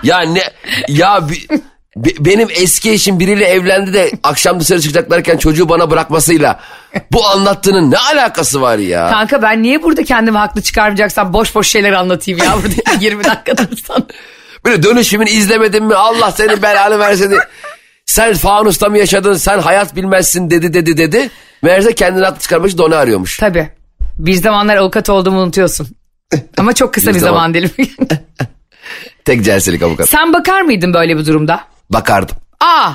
[0.03, 0.43] ya ne
[0.87, 1.47] ya bi-
[1.95, 6.59] bi- benim eski eşim biriyle evlendi de akşam dışarı çıkacaklarken çocuğu bana bırakmasıyla
[7.11, 9.09] bu anlattığının ne alakası var ya?
[9.09, 13.57] Kanka ben niye burada kendimi haklı çıkarmayacaksam boş boş şeyler anlatayım ya burada 20 dakika
[13.57, 14.07] dursan.
[14.65, 15.95] Böyle dönüşümünü izlemedin mi?
[15.95, 17.29] Allah senin belanı versin.
[17.29, 17.39] diye.
[18.05, 19.33] Sen fanusta mı yaşadın?
[19.33, 21.29] Sen hayat bilmezsin dedi dedi dedi.
[21.61, 23.37] Meğerse kendini haklı çıkarmak için de onu arıyormuş.
[23.37, 23.69] Tabii.
[24.17, 25.87] Bir zamanlar avukat olduğumu unutuyorsun.
[26.57, 27.33] Ama çok kısa Bir bir, zaman.
[27.33, 27.89] zaman dilimi.
[29.25, 30.09] Tek celselik avukat.
[30.09, 31.63] Sen bakar mıydın böyle bir durumda?
[31.89, 32.35] Bakardım.
[32.59, 32.91] Aa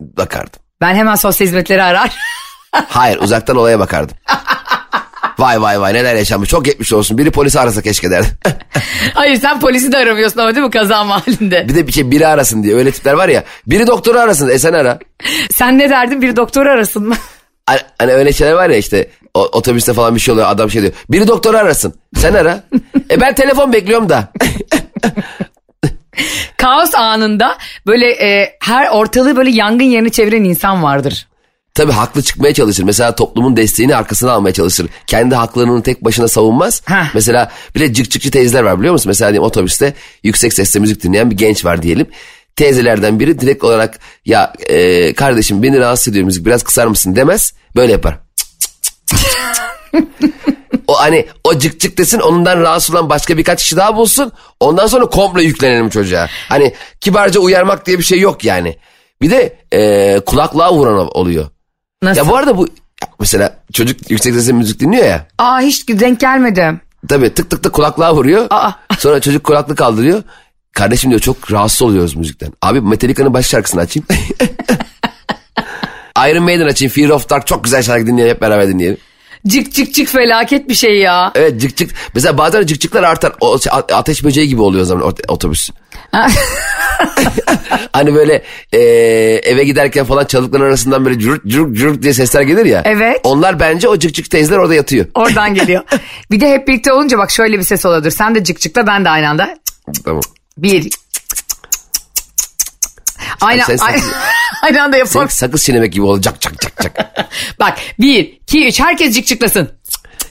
[0.00, 0.60] Bakardım.
[0.80, 2.16] ben hemen sosyal hizmetleri arar.
[2.88, 4.16] Hayır uzaktan olaya bakardım.
[5.38, 7.18] Vay vay vay neler yaşanmış çok geçmiş olsun.
[7.18, 8.30] Biri polisi arasa keşke derdim.
[9.14, 11.68] Hayır sen polisi de aramıyorsun ama değil mi kaza mahallinde?
[11.68, 13.44] bir de bir şey biri arasın diye öyle tipler var ya.
[13.66, 14.98] Biri doktoru arasın e sen ara.
[15.50, 17.14] Sen ne derdin bir doktoru arasın mı?
[17.66, 20.82] Hani, hani öyle şeyler var ya işte o- otobüste falan bir şey oluyor adam şey
[20.82, 20.92] diyor.
[21.10, 22.64] Biri doktoru arasın sen ara.
[23.10, 24.32] e ben telefon bekliyorum da.
[26.56, 31.28] Kaos anında böyle e, her ortalığı böyle yangın yerine çeviren insan vardır.
[31.78, 32.82] Tabii haklı çıkmaya çalışır.
[32.84, 34.88] Mesela toplumun desteğini arkasına almaya çalışır.
[35.06, 36.82] Kendi haklarını tek başına savunmaz.
[36.84, 37.14] Heh.
[37.14, 39.10] Mesela bir de cık cıkçı teyzeler var biliyor musun?
[39.10, 42.06] Mesela diyelim otobüste yüksek sesle müzik dinleyen bir genç var diyelim.
[42.56, 47.52] Teyzelerden biri direkt olarak ya e, kardeşim beni rahatsız ediyor müzik biraz kısar mısın demez.
[47.76, 48.18] Böyle yapar.
[50.86, 54.32] o hani o cık cık desin ondan rahatsız olan başka birkaç kişi daha bulsun.
[54.60, 56.28] Ondan sonra komple yüklenelim çocuğa.
[56.48, 58.76] Hani kibarca uyarmak diye bir şey yok yani.
[59.22, 61.46] Bir de e, kulaklığa vuran oluyor.
[62.02, 62.20] Nasıl?
[62.20, 62.68] Ya bu arada bu
[63.20, 65.26] mesela çocuk yüksek sesle müzik dinliyor ya.
[65.38, 66.80] Aa hiç denk gelmedim.
[67.08, 68.46] Tabii tık tık tık kulaklığa vuruyor.
[68.50, 68.70] Aa.
[68.98, 70.22] Sonra çocuk kulaklık kaldırıyor.
[70.72, 72.52] Kardeşim diyor çok rahatsız oluyoruz müzikten.
[72.62, 74.06] Abi Metallica'nın baş şarkısını açayım.
[76.28, 76.92] Iron Maiden açayım.
[76.92, 78.98] Fear of Dark çok güzel şarkı dinleyelim hep beraber dinleyelim.
[79.46, 81.32] Cık cık cık felaket bir şey ya.
[81.34, 81.90] Evet cık cık.
[82.14, 83.32] Mesela bazen cık cıklar artar.
[83.40, 85.70] O, şey, ateş böceği gibi oluyor o zaman ot- otobüs.
[87.92, 88.78] hani böyle e,
[89.44, 92.82] eve giderken falan çalıkların arasından böyle cürk cürk cürk diye sesler gelir ya.
[92.84, 93.20] Evet.
[93.24, 95.06] Onlar bence o cık cık teyzeler orada yatıyor.
[95.14, 95.82] Oradan geliyor.
[96.30, 98.10] bir de hep birlikte olunca bak şöyle bir ses oluyordur.
[98.10, 99.58] Sen de cık cıkla ben de aynı anda.
[100.04, 100.22] Tamam.
[100.58, 100.90] Bir.
[103.40, 104.02] Aynı, Ay, sen aynı,
[104.62, 105.28] aynı anda Sen yapalım.
[105.30, 107.10] sakız çiğnemek gibi olacak cak cak cak.
[107.60, 108.80] Bak bir, iki, üç.
[108.80, 109.70] Herkes cık cıklasın.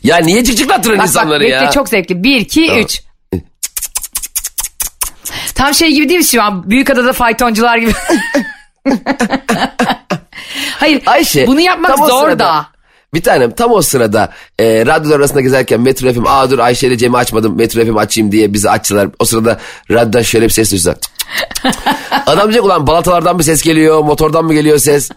[0.03, 1.71] ya niye cık cıklattırın Bak bak insanları bekle ya?
[1.71, 2.23] çok zevkli.
[2.23, 2.81] Bir, iki, Tamam.
[2.83, 3.01] üç.
[5.55, 6.69] Tam şey gibi değil mi şu an?
[6.69, 7.91] Büyükada'da faytoncular gibi.
[10.79, 12.67] Hayır Ayşe, bunu yapmak zor sırada- da.
[13.13, 16.97] Bir tanem tam o sırada e, radyolar arasında gezerken Metro FM aa dur Ayşe ile
[16.97, 19.09] Cem'i açmadım Metro FM açayım diye bizi açtılar.
[19.19, 19.59] O sırada
[19.91, 20.95] radyodan şöyle bir ses duysa.
[22.25, 25.11] Adam diyecek ulan balatalardan mı ses geliyor motordan mı geliyor ses?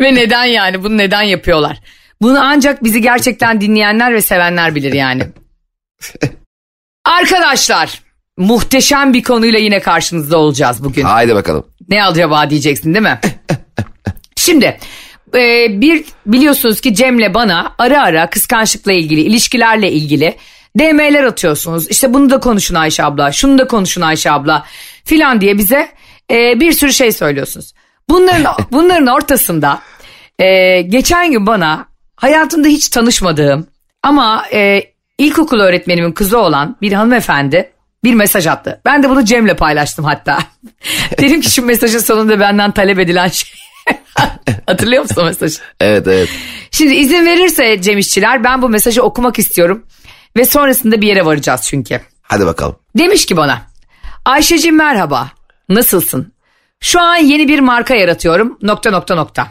[0.00, 1.80] Ve neden yani bunu neden yapıyorlar?
[2.22, 5.22] Bunu ancak bizi gerçekten dinleyenler ve sevenler bilir yani.
[7.04, 8.02] Arkadaşlar
[8.38, 11.02] muhteşem bir konuyla yine karşınızda olacağız bugün.
[11.02, 11.66] Haydi bakalım.
[11.88, 13.20] Ne acaba diyeceksin değil mi?
[14.36, 14.78] Şimdi
[15.34, 20.36] e, bir biliyorsunuz ki Cem'le bana ara ara kıskançlıkla ilgili ilişkilerle ilgili
[20.78, 21.88] DM'ler atıyorsunuz.
[21.90, 24.64] İşte bunu da konuşun Ayşe abla şunu da konuşun Ayşe abla
[25.04, 25.88] filan diye bize
[26.30, 27.72] e, bir sürü şey söylüyorsunuz.
[28.08, 29.80] Bunların, bunların ortasında
[30.38, 33.66] e, geçen gün bana hayatımda hiç tanışmadığım
[34.02, 34.82] ama e,
[35.18, 37.72] ilkokul öğretmenimin kızı olan bir hanımefendi
[38.04, 38.80] bir mesaj attı.
[38.84, 40.38] Ben de bunu Cem'le paylaştım hatta.
[41.18, 43.50] Dedim ki şu mesajın sonunda benden talep edilen şey.
[44.66, 45.58] Hatırlıyor musun mesajı?
[45.80, 46.28] Evet evet.
[46.70, 49.86] Şimdi izin verirse Cem İşçiler ben bu mesajı okumak istiyorum.
[50.36, 52.00] Ve sonrasında bir yere varacağız çünkü.
[52.22, 52.76] Hadi bakalım.
[52.98, 53.62] Demiş ki bana.
[54.24, 55.28] Ayşe'cim merhaba.
[55.68, 56.32] Nasılsın?
[56.80, 58.58] Şu an yeni bir marka yaratıyorum.
[58.62, 59.46] Nokta nokta nokta.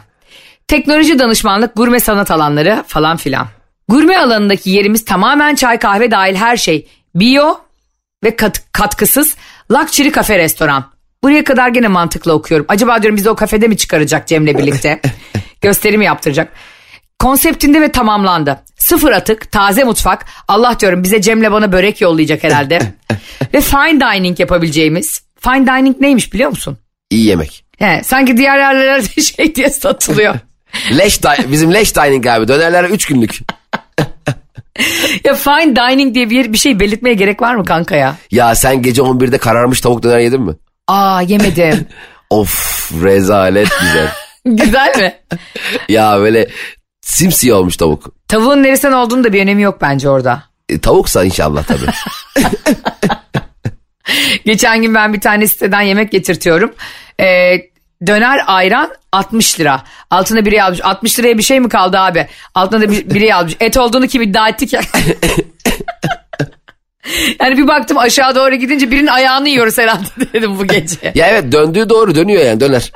[0.68, 3.46] Teknoloji danışmanlık, gurme sanat alanları falan filan.
[3.88, 6.88] Gurme alanındaki yerimiz tamamen çay kahve dahil her şey.
[7.14, 7.60] Bio
[8.24, 9.36] ve kat- katkısız
[9.70, 10.84] Luxury Cafe Restoran.
[11.24, 12.66] Buraya kadar gene mantıklı okuyorum.
[12.68, 15.00] Acaba diyorum bizi o kafede mi çıkaracak Cem'le birlikte?
[15.60, 16.52] Gösterimi yaptıracak.
[17.22, 18.60] Konseptinde ve tamamlandı.
[18.78, 20.26] Sıfır atık, taze mutfak.
[20.48, 22.78] Allah diyorum bize Cem'le bana börek yollayacak herhalde.
[23.54, 25.22] ve fine dining yapabileceğimiz.
[25.40, 26.78] Fine dining neymiş biliyor musun?
[27.10, 27.64] İyi yemek.
[27.78, 30.34] He, sanki diğer yerlerde şey diye satılıyor.
[30.98, 33.38] Leş bizim leş dining abi dönerler 3 günlük.
[35.24, 38.16] ya fine dining diye bir, bir şey belirtmeye gerek var mı kanka ya?
[38.30, 40.52] Ya sen gece 11'de kararmış tavuk döner yedin mi?
[40.88, 41.86] Aa yemedim.
[42.30, 44.08] Of rezalet güzel.
[44.44, 45.38] Güzel mi?
[45.88, 46.48] ya böyle
[47.02, 48.04] simsiyah olmuş tavuk.
[48.28, 50.42] Tavuğun neresinden olduğunu da bir önemi yok bence orada.
[50.68, 51.86] E, tavuksa inşallah tabii.
[54.44, 56.74] Geçen gün ben bir tane siteden yemek getirtiyorum.
[57.20, 57.56] Ee,
[58.06, 59.82] döner ayran 60 lira.
[60.10, 60.84] Altına biri yazmış.
[60.84, 62.26] 60 liraya bir şey mi kaldı abi?
[62.54, 63.56] Altına da bir- biri yazmış.
[63.60, 64.80] Et olduğunu kim iddia ettik ya.
[67.40, 71.12] yani bir baktım aşağı doğru gidince birinin ayağını yiyoruz herhalde dedim bu gece.
[71.14, 72.92] ya evet döndüğü doğru dönüyor yani döner.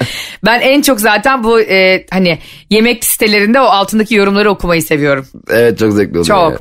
[0.44, 2.38] Ben en çok zaten bu e, hani
[2.70, 5.28] yemek sitelerinde o altındaki yorumları okumayı seviyorum.
[5.50, 6.24] evet çok zevkli oluyor.
[6.24, 6.52] Çok.
[6.52, 6.58] ya.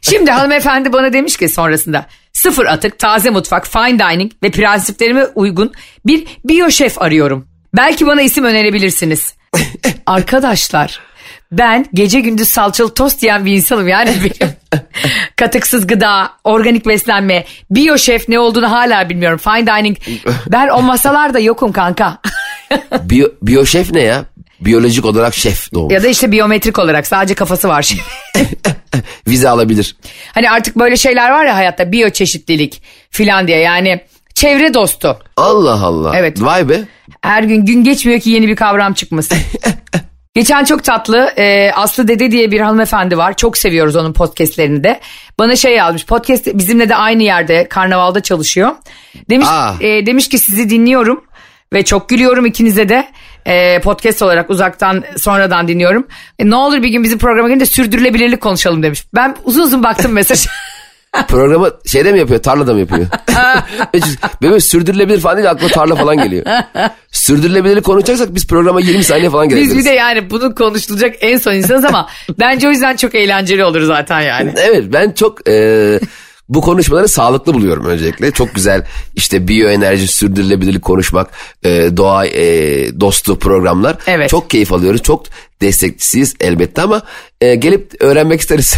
[0.00, 5.72] Şimdi hanımefendi bana demiş ki sonrasında sıfır atık, taze mutfak, fine dining ve prensiplerime uygun
[6.06, 7.48] bir bio şef arıyorum.
[7.76, 9.34] Belki bana isim önerebilirsiniz.
[10.06, 11.00] Arkadaşlar
[11.52, 14.52] ben gece gündüz salçalı tost yiyen bir insanım yani benim.
[15.36, 19.38] Katıksız gıda, organik beslenme, bio şef ne olduğunu hala bilmiyorum.
[19.38, 19.96] Fine dining.
[20.46, 22.18] Ben o masalarda yokum kanka.
[23.02, 24.24] Biyo, biyoşef ne ya?
[24.60, 25.92] Biyolojik olarak şef doğmuş.
[25.94, 28.02] ya da işte biyometrik olarak sadece kafası var şimdi.
[29.28, 29.96] Vize alabilir.
[30.34, 34.00] Hani artık böyle şeyler var ya hayatta biyoçeşitlilik filan diye yani
[34.34, 35.18] çevre dostu.
[35.36, 36.12] Allah Allah.
[36.16, 36.42] Evet.
[36.42, 36.80] Vay be.
[37.22, 39.38] Her gün gün geçmiyor ki yeni bir kavram çıkmasın.
[40.34, 43.36] Geçen çok tatlı e, Aslı Dede diye bir hanımefendi var.
[43.36, 45.00] Çok seviyoruz onun podcastlerini de.
[45.38, 48.70] Bana şey yazmış podcast bizimle de aynı yerde karnavalda çalışıyor.
[49.30, 49.74] Demiş, Aa.
[49.80, 51.24] e, demiş ki sizi dinliyorum
[51.72, 53.08] ve çok gülüyorum ikinize de.
[53.46, 56.06] E, podcast olarak uzaktan sonradan dinliyorum.
[56.38, 59.04] E, ne olur bir gün bizim programa gelince sürdürülebilirlik konuşalım demiş.
[59.14, 60.46] Ben uzun uzun baktım mesaj.
[61.28, 63.06] Programı şeyde mi yapıyor tarlada mı yapıyor?
[64.42, 66.46] Böyle sürdürülebilir falan değil aklıma tarla falan geliyor.
[67.12, 69.78] Sürdürülebilirlik konuşacaksak biz programa 20 saniye falan Biz girebiliriz.
[69.78, 72.08] bir de yani bunu konuşulacak en son insanız ama
[72.40, 74.52] bence o yüzden çok eğlenceli olur zaten yani.
[74.56, 76.00] Evet ben çok e,
[76.48, 78.30] bu konuşmaları sağlıklı buluyorum öncelikle.
[78.30, 78.84] Çok güzel
[79.16, 81.30] işte biyoenerji, sürdürülebilirlik konuşmak,
[81.64, 82.44] e, doğa e,
[83.00, 83.96] dostu programlar.
[84.06, 84.30] Evet.
[84.30, 85.02] Çok keyif alıyoruz.
[85.02, 85.24] Çok
[85.60, 87.02] destekçisiyiz elbette ama
[87.40, 88.74] e, gelip öğrenmek isteriz.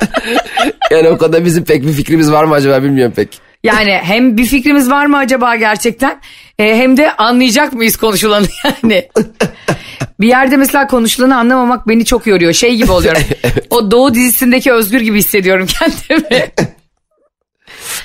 [0.90, 3.40] yani o konuda bizim pek bir fikrimiz var mı acaba bilmiyorum pek.
[3.64, 6.20] Yani hem bir fikrimiz var mı acaba gerçekten
[6.58, 8.46] e, hem de anlayacak mıyız konuşulanı
[8.82, 9.08] yani.
[10.20, 12.52] bir yerde mesela konuşulanı anlamamak beni çok yoruyor.
[12.52, 13.22] Şey gibi oluyorum.
[13.70, 16.50] O Doğu dizisindeki Özgür gibi hissediyorum kendimi.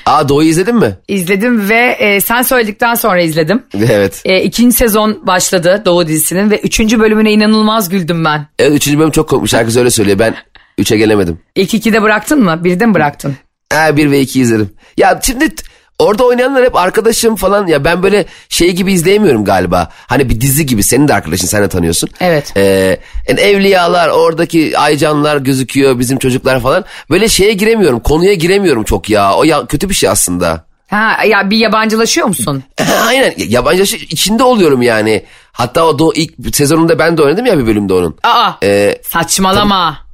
[0.06, 0.98] Aa Doğu'yu izledin mi?
[1.08, 3.64] İzledim ve e, sen söyledikten sonra izledim.
[3.92, 4.22] Evet.
[4.26, 8.48] E, ikinci sezon başladı Doğu dizisinin ve üçüncü bölümüne inanılmaz güldüm ben.
[8.60, 9.50] Evet üçüncü bölüm çok komik.
[9.50, 10.20] Şarkısı öyle söylüyor.
[10.20, 10.36] Ben
[10.78, 11.40] üçe gelemedim.
[11.56, 12.62] İlk ikide bıraktın mı?
[12.64, 13.36] Birde mi bıraktın?
[13.74, 14.70] Ha bir ve iki izledim.
[14.98, 15.50] Ya şimdi
[16.00, 19.90] orada oynayanlar hep arkadaşım falan ya ben böyle şey gibi izleyemiyorum galiba.
[20.08, 22.10] Hani bir dizi gibi senin de arkadaşın sen de tanıyorsun.
[22.20, 22.54] Evet.
[22.58, 26.86] Ee, yani evliyalar oradaki aycanlar gözüküyor bizim çocuklar falan.
[27.10, 30.66] Böyle şeye giremiyorum konuya giremiyorum çok ya o ya kötü bir şey aslında.
[30.90, 32.64] Ha ya bir yabancılaşıyor musun?
[33.08, 35.24] Aynen yabancı içinde oluyorum yani.
[35.52, 38.18] Hatta o da ilk sezonunda ben de oynadım ya bir bölümde onun.
[38.24, 39.98] Aa Ee, saçmalama.
[39.98, 40.05] tabii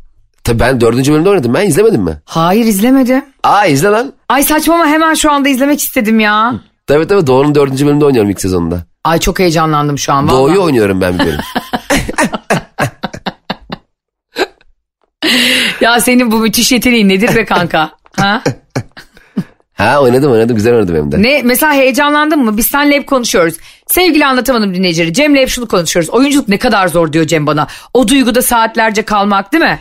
[0.49, 2.17] ben dördüncü bölümde oynadım ben izlemedin mi?
[2.25, 3.25] Hayır izlemedim.
[3.43, 4.13] Aa izle lan.
[4.29, 6.53] Ay saçmalama hemen şu anda izlemek istedim ya.
[6.87, 8.79] Tabii tabii Doğu'nun dördüncü bölümünde oynuyorum ilk sezonunda.
[9.03, 10.27] Ay çok heyecanlandım şu an.
[10.27, 10.37] vallahi.
[10.37, 11.39] Doğu'yu oynuyorum ben bir bölüm.
[15.81, 17.91] Ya senin bu müthiş yeteneğin nedir be kanka?
[18.17, 18.41] Ha?
[19.73, 21.21] ha oynadım oynadım güzel oynadım hem de.
[21.21, 22.57] Ne mesela heyecanlandın mı?
[22.57, 23.55] Biz seninle hep konuşuyoruz.
[23.87, 25.13] Sevgili anlatamadım dinleyicileri.
[25.13, 26.09] Cem'le hep şunu konuşuyoruz.
[26.09, 27.67] Oyunculuk ne kadar zor diyor Cem bana.
[27.93, 29.79] O duyguda saatlerce kalmak değil mi?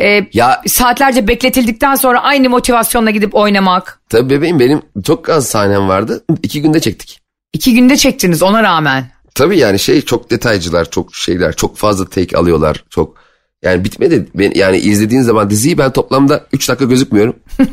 [0.00, 4.00] Ee, Ya- saatlerce bekletildikten sonra aynı motivasyonla gidip oynamak.
[4.08, 6.24] Tabii bebeğim benim çok az sahnem vardı.
[6.42, 7.20] İki günde çektik.
[7.52, 9.10] İki günde çektiniz ona rağmen.
[9.34, 12.84] Tabii yani şey çok detaycılar, çok şeyler, çok fazla take alıyorlar.
[12.90, 13.16] Çok
[13.62, 14.28] yani bitmedi.
[14.34, 17.36] Ben, yani izlediğin zaman diziyi ben toplamda 3 dakika gözükmüyorum.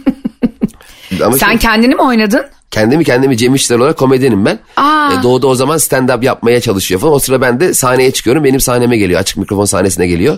[1.25, 2.45] Ama Sen şey, kendini mi oynadın?
[2.71, 4.59] kendimi kendimi Cem İşler olarak komedyenim ben.
[4.77, 5.13] Aa.
[5.19, 7.13] E, Doğu'da o zaman stand-up yapmaya çalışıyor falan.
[7.13, 8.43] O sıra ben de sahneye çıkıyorum.
[8.43, 9.19] Benim sahneme geliyor.
[9.19, 10.37] Açık mikrofon sahnesine geliyor.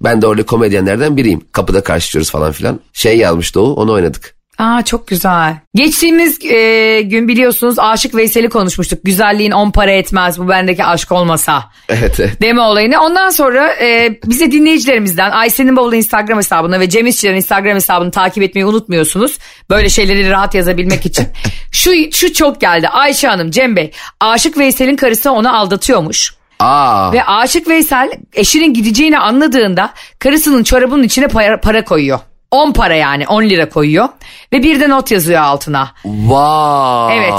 [0.00, 1.40] Ben de orada komedyenlerden biriyim.
[1.52, 2.80] Kapıda karşılıyoruz falan filan.
[2.92, 4.35] Şey yazmış Doğu onu oynadık.
[4.58, 5.56] Aa çok güzel.
[5.74, 8.98] Geçtiğimiz e, gün biliyorsunuz Aşık Veysel'i konuşmuştuk.
[9.04, 11.64] Güzelliğin on para etmez bu bendeki aşk olmasa.
[11.88, 12.42] Evet evet.
[12.42, 13.00] deme olayını.
[13.00, 18.42] Ondan sonra e, bize dinleyicilerimizden Ayşe'nin bavulu Instagram hesabına ve Cem İşçilerin Instagram hesabını takip
[18.42, 19.38] etmeyi unutmuyorsunuz.
[19.70, 21.26] Böyle şeyleri rahat yazabilmek için.
[21.72, 22.88] şu, şu çok geldi.
[22.88, 23.90] Ayşe Hanım, Cem Bey.
[24.20, 26.34] Aşık Veysel'in karısı onu aldatıyormuş.
[26.60, 27.12] Aa.
[27.12, 32.18] Ve Aşık Veysel eşinin gideceğini anladığında karısının çorabının içine para, para koyuyor.
[32.50, 34.08] 10 para yani 10 lira koyuyor.
[34.52, 35.92] Ve bir de not yazıyor altına.
[36.02, 37.14] Wow.
[37.14, 37.34] Evet.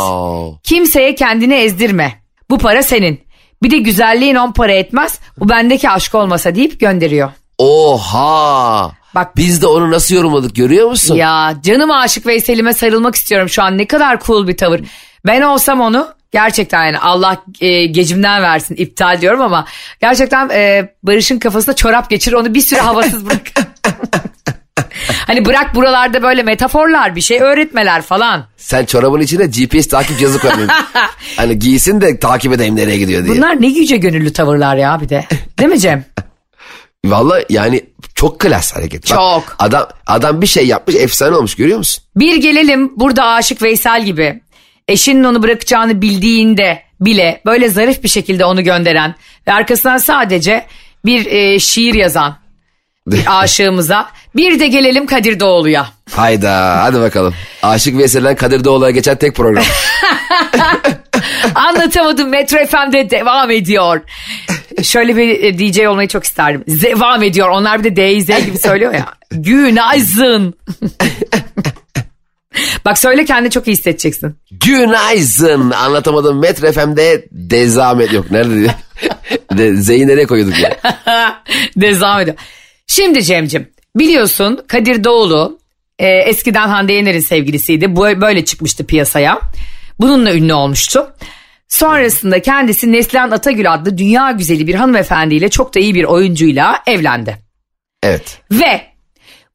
[0.64, 2.22] Kimseye kendini ezdirme.
[2.50, 3.22] Bu para senin.
[3.64, 5.20] Bir de güzelliğin 10 para etmez.
[5.40, 7.32] Bu bendeki aşk olmasa deyip gönderiyor.
[7.58, 8.92] Oha.
[9.16, 11.16] Bak- Biz de onu nasıl yorumladık görüyor musun?
[11.16, 13.78] Ya canım aşık Veysel'ime sarılmak istiyorum şu an.
[13.78, 14.82] Ne kadar cool bir tavır.
[15.26, 19.66] Ben olsam onu gerçekten yani Allah e, gecimden versin iptal diyorum ama
[20.02, 23.42] gerçekten e, Barış'ın kafasına çorap geçirir onu bir süre havasız bırak.
[25.28, 28.46] hani bırak buralarda böyle metaforlar bir şey öğretmeler falan.
[28.58, 30.70] Sen çorabın içine GPS takip cihazı koyuyorsun.
[31.38, 33.38] hani giysin de takip edeyim nereye gidiyor diye.
[33.38, 35.26] Bunlar ne yüce gönüllü tavırlar ya bir de.
[35.60, 36.06] Değil mi Cem?
[37.06, 37.82] Vallahi yani
[38.16, 39.04] çok klas hareket.
[39.04, 39.56] Bak, Çok.
[39.60, 42.04] adam adam bir şey yapmış efsane olmuş görüyor musun?
[42.16, 44.42] Bir gelelim burada aşık Veysel gibi.
[44.88, 49.16] Eşinin onu bırakacağını bildiğinde bile böyle zarif bir şekilde onu gönderen
[49.48, 50.66] ve arkasından sadece
[51.06, 52.38] bir e, şiir yazan
[53.08, 54.10] bir aşığımıza.
[54.36, 55.88] Bir de gelelim Kadir Doğulu'ya.
[56.12, 57.34] Hayda hadi bakalım.
[57.64, 59.64] Aşık Veysel'den Kadir Doğulu'ya geçen tek program.
[61.56, 64.02] Anlatamadım Metro FM'de devam ediyor.
[64.84, 66.64] Şöyle bir e, DJ olmayı çok isterdim.
[66.68, 67.50] Devam ediyor.
[67.50, 69.06] Onlar bir de DZ gibi söylüyor ya.
[69.32, 70.54] Günaydın.
[72.86, 74.36] Bak söyle kendini çok iyi hissedeceksin.
[74.52, 78.32] Günaydın anlatamadım Metro FM'de dezamet yok.
[78.32, 80.78] Nerede Z'yi nereye koyduk ya?
[81.78, 82.38] Devam ediyor.
[82.88, 85.60] Şimdi Cem'cim biliyorsun Kadir Doğulu
[86.00, 87.96] e, eskiden Hande Yener'in sevgilisiydi.
[87.96, 89.40] Bu böyle çıkmıştı piyasaya.
[90.00, 91.14] Bununla ünlü olmuştu.
[91.68, 97.38] Sonrasında kendisi Neslihan Atagül adlı dünya güzeli bir hanımefendiyle çok da iyi bir oyuncuyla evlendi.
[98.04, 98.42] Evet.
[98.52, 98.82] Ve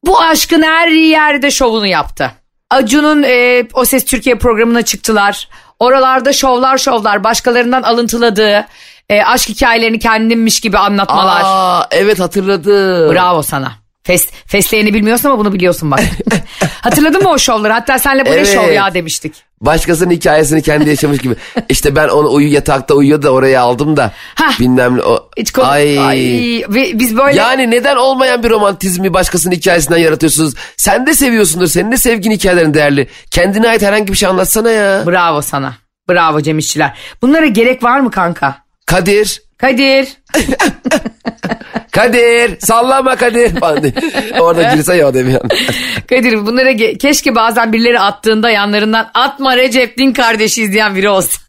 [0.05, 2.31] bu aşkın her yerde şovunu yaptı.
[2.69, 5.49] Acun'un e, O Ses Türkiye programına çıktılar.
[5.79, 8.65] Oralarda şovlar şovlar başkalarından alıntıladığı
[9.09, 11.41] e, aşk hikayelerini kendinmiş gibi anlatmalar.
[11.45, 13.13] Aa evet hatırladım.
[13.13, 13.71] Bravo sana.
[14.03, 15.99] Fes, fesleğeni bilmiyorsun ama bunu biliyorsun bak.
[16.81, 17.73] Hatırladın mı o şovları?
[17.73, 18.53] Hatta senle bu ne Evet.
[18.53, 19.33] şov ya demiştik.
[19.61, 21.35] Başkasının hikayesini kendi yaşamış gibi.
[21.69, 24.11] İşte ben onu uyu yatakta uyuyor da oraya aldım da.
[24.35, 24.59] Hah.
[24.59, 24.99] Bilmem.
[24.99, 25.29] O...
[25.37, 25.99] Hiç konu- Ay.
[25.99, 26.19] Ay,
[26.69, 30.53] biz böyle Yani neden olmayan bir romantizmi başkasının hikayesinden yaratıyorsunuz?
[30.77, 31.67] Sen de seviyorsundur.
[31.67, 33.07] Senin de sevgin hikayelerin değerli.
[33.31, 35.03] Kendine ait herhangi bir şey anlatsana ya.
[35.05, 35.73] bravo sana.
[36.09, 36.93] Bravo Cem İşçiler.
[37.21, 38.62] Bunlara gerek var mı kanka?
[38.85, 39.41] Kadir.
[39.57, 40.07] Kadir.
[41.91, 42.59] Kadir.
[42.59, 43.59] Sallama Kadir.
[43.59, 43.93] Falan diye.
[44.39, 45.37] Orada girse ya demin.
[46.09, 51.41] Kadir bunlara ge- keşke bazen birileri attığında yanlarından atma Recep din kardeşi izleyen biri olsun.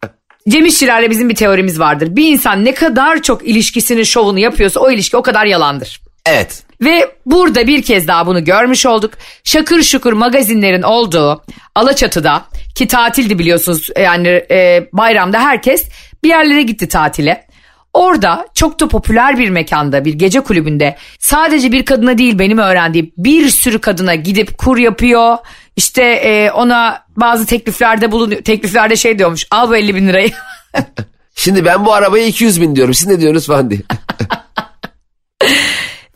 [0.49, 2.17] Cem İşçilerle bizim bir teorimiz vardır.
[2.17, 6.01] Bir insan ne kadar çok ilişkisinin şovunu yapıyorsa o ilişki o kadar yalandır.
[6.27, 6.63] Evet.
[6.81, 9.13] Ve burada bir kez daha bunu görmüş olduk.
[9.45, 15.85] Şakır şukur magazinlerin olduğu Alaçatı'da ki tatildi biliyorsunuz yani e, bayramda herkes
[16.25, 17.47] bir yerlere gitti tatile.
[17.93, 23.13] Orada çok da popüler bir mekanda bir gece kulübünde sadece bir kadına değil benim öğrendiğim
[23.17, 25.37] bir sürü kadına gidip kur yapıyor.
[25.77, 28.43] İşte e, ona bazı tekliflerde bulunuyor.
[28.43, 30.31] Tekliflerde şey diyormuş al bu 50 bin lirayı.
[31.35, 32.95] Şimdi ben bu arabaya 200 bin diyorum.
[32.95, 33.81] Siz ne diyorsunuz falan diye.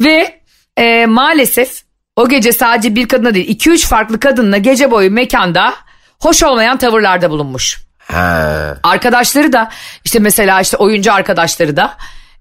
[0.01, 0.41] Ve
[0.77, 1.83] e, maalesef
[2.17, 5.75] o gece sadece bir kadına değil 2-3 farklı kadınla gece boyu mekanda
[6.21, 7.88] hoş olmayan tavırlarda bulunmuş.
[8.13, 8.77] Ha.
[8.83, 9.71] Arkadaşları da
[10.05, 11.97] işte mesela işte oyuncu arkadaşları da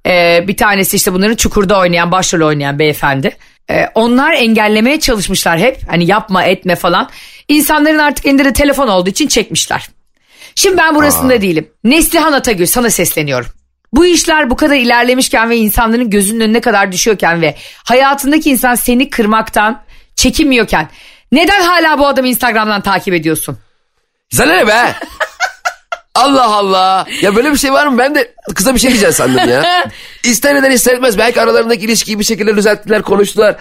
[0.06, 3.38] e, bir tanesi işte bunların Çukur'da oynayan başrol oynayan beyefendi.
[3.70, 7.10] E, onlar engellemeye çalışmışlar hep hani yapma etme falan.
[7.48, 9.90] İnsanların artık elinde de telefon olduğu için çekmişler.
[10.56, 11.70] Şimdi ben burasında değilim.
[11.84, 13.50] Neslihan Atagül sana sesleniyorum.
[13.94, 19.10] Bu işler bu kadar ilerlemişken ve insanların gözünün önüne kadar düşüyorken ve hayatındaki insan seni
[19.10, 19.84] kırmaktan
[20.16, 20.90] çekinmiyorken
[21.32, 23.58] neden hala bu adamı Instagram'dan takip ediyorsun?
[24.30, 24.94] Sana ne be?
[26.18, 27.06] Allah Allah.
[27.22, 27.98] Ya böyle bir şey var mı?
[27.98, 29.90] Ben de kısa bir şey diyeceğim sandım ya.
[30.24, 31.18] İster neden ister etmez.
[31.18, 33.56] Belki aralarındaki ilişkiyi bir şekilde düzelttiler, konuştular.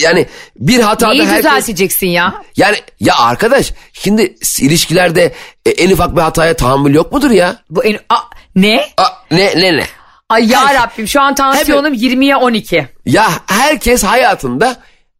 [0.00, 0.26] Yani
[0.56, 1.44] bir hatada Neyi herkes...
[1.44, 2.34] düzelteceksin ya?
[2.56, 5.34] Yani ya arkadaş şimdi ilişkilerde
[5.66, 7.56] e, en ufak bir hataya tahammül yok mudur ya?
[7.70, 7.98] Bu en...
[8.08, 8.16] A,
[8.56, 8.84] ne?
[8.96, 9.84] A, ne ne ne?
[10.28, 12.88] Ay ya Rabbim şu an tansiyonum 20'ye 12.
[13.06, 14.76] Ya herkes hayatında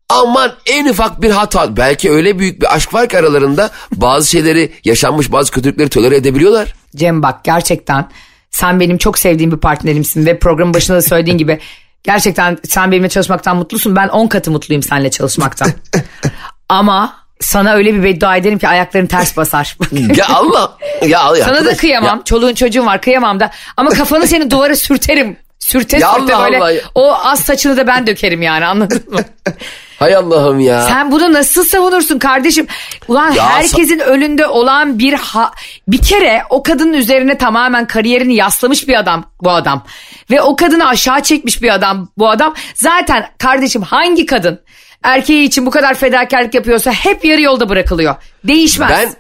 [0.08, 4.72] aman en ufak bir hata belki öyle büyük bir aşk var ki aralarında bazı şeyleri
[4.84, 6.74] yaşanmış bazı kötülükleri tolere edebiliyorlar.
[6.96, 8.08] Cem bak gerçekten
[8.50, 11.58] sen benim çok sevdiğim bir partnerimsin ve programın başında da söylediğin gibi
[12.02, 13.96] gerçekten sen benimle çalışmaktan mutlusun.
[13.96, 15.70] Ben 10 katı mutluyum seninle çalışmaktan.
[16.68, 19.76] Ama sana öyle bir beddua ederim ki ayakların ters basar.
[20.16, 20.76] Ya Allah
[21.06, 21.44] ya Allah.
[21.44, 22.16] sana da kıyamam.
[22.18, 23.50] ya- Çoluğun çocuğun var kıyamam da.
[23.76, 25.36] Ama kafanı senin duvara sürterim.
[25.58, 26.58] Sürte Ya sürte Allah böyle.
[26.60, 26.72] Allah.
[26.94, 29.20] O az saçını da ben dökerim yani anladın mı?
[29.98, 30.82] hay Allah'ım ya.
[30.82, 32.66] Sen bunu nasıl savunursun kardeşim?
[33.08, 35.52] Ulan Ya herkesin önünde olan bir ha-
[35.88, 39.84] bir kere o kadının üzerine tamamen kariyerini yaslamış bir adam bu adam.
[40.30, 42.54] Ve o kadını aşağı çekmiş bir adam bu adam.
[42.74, 44.60] Zaten kardeşim hangi kadın
[45.02, 48.14] erkeği için bu kadar fedakarlık yapıyorsa hep yarı yolda bırakılıyor.
[48.44, 48.90] Değişmez.
[48.90, 49.14] Ben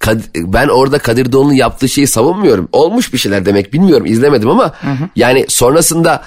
[0.00, 2.68] Kad- ben orada Kadir Doğulu'nun yaptığı şeyi savunmuyorum.
[2.72, 4.74] Olmuş bir şeyler demek bilmiyorum izlemedim ama
[5.16, 6.22] yani sonrasında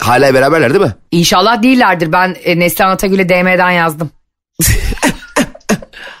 [0.00, 0.94] hala beraberler değil mi?
[1.10, 2.12] İnşallah değillerdir.
[2.12, 4.10] Ben e, Neslihan Atagül'e DM'den yazdım.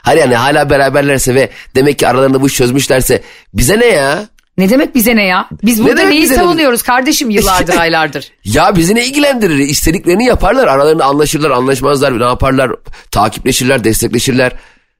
[0.02, 3.22] Hayır yani hala beraberlerse ve demek ki aralarında bu iş çözmüşlerse
[3.54, 4.26] bize ne ya?
[4.58, 5.48] Ne demek bize ne ya?
[5.62, 6.38] Biz burada demek neyi bize ne?
[6.38, 8.32] savunuyoruz kardeşim yıllardır aylardır.
[8.44, 9.58] Ya bizi ne ilgilendirir?
[9.58, 10.68] İstediklerini yaparlar.
[10.68, 12.20] Aralarında anlaşırlar, anlaşmazlar.
[12.20, 12.70] Ne yaparlar?
[13.10, 14.52] Takipleşirler, destekleşirler.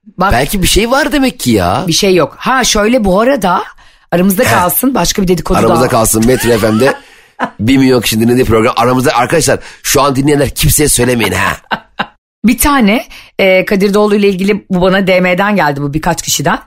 [0.07, 1.85] Bak Belki bir şey var demek ki ya.
[1.89, 2.35] bir şey yok.
[2.39, 3.65] Ha şöyle bu arada
[4.13, 5.89] aramızda kalsın başka bir dedikodu Aramızda daha.
[5.89, 6.95] kalsın Metro FM'de.
[7.61, 8.75] bir milyon kişi dinlediği program.
[8.77, 11.57] Aramızda arkadaşlar şu an dinleyenler kimseye söylemeyin ha.
[12.45, 13.05] Bir tane
[13.39, 16.59] e, Kadir Doğulu ile ilgili bu bana DM'den geldi bu birkaç kişiden.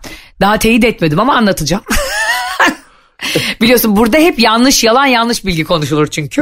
[0.41, 1.83] Daha teyit etmedim ama anlatacağım.
[3.61, 6.41] Biliyorsun burada hep yanlış yalan yanlış bilgi konuşulur çünkü.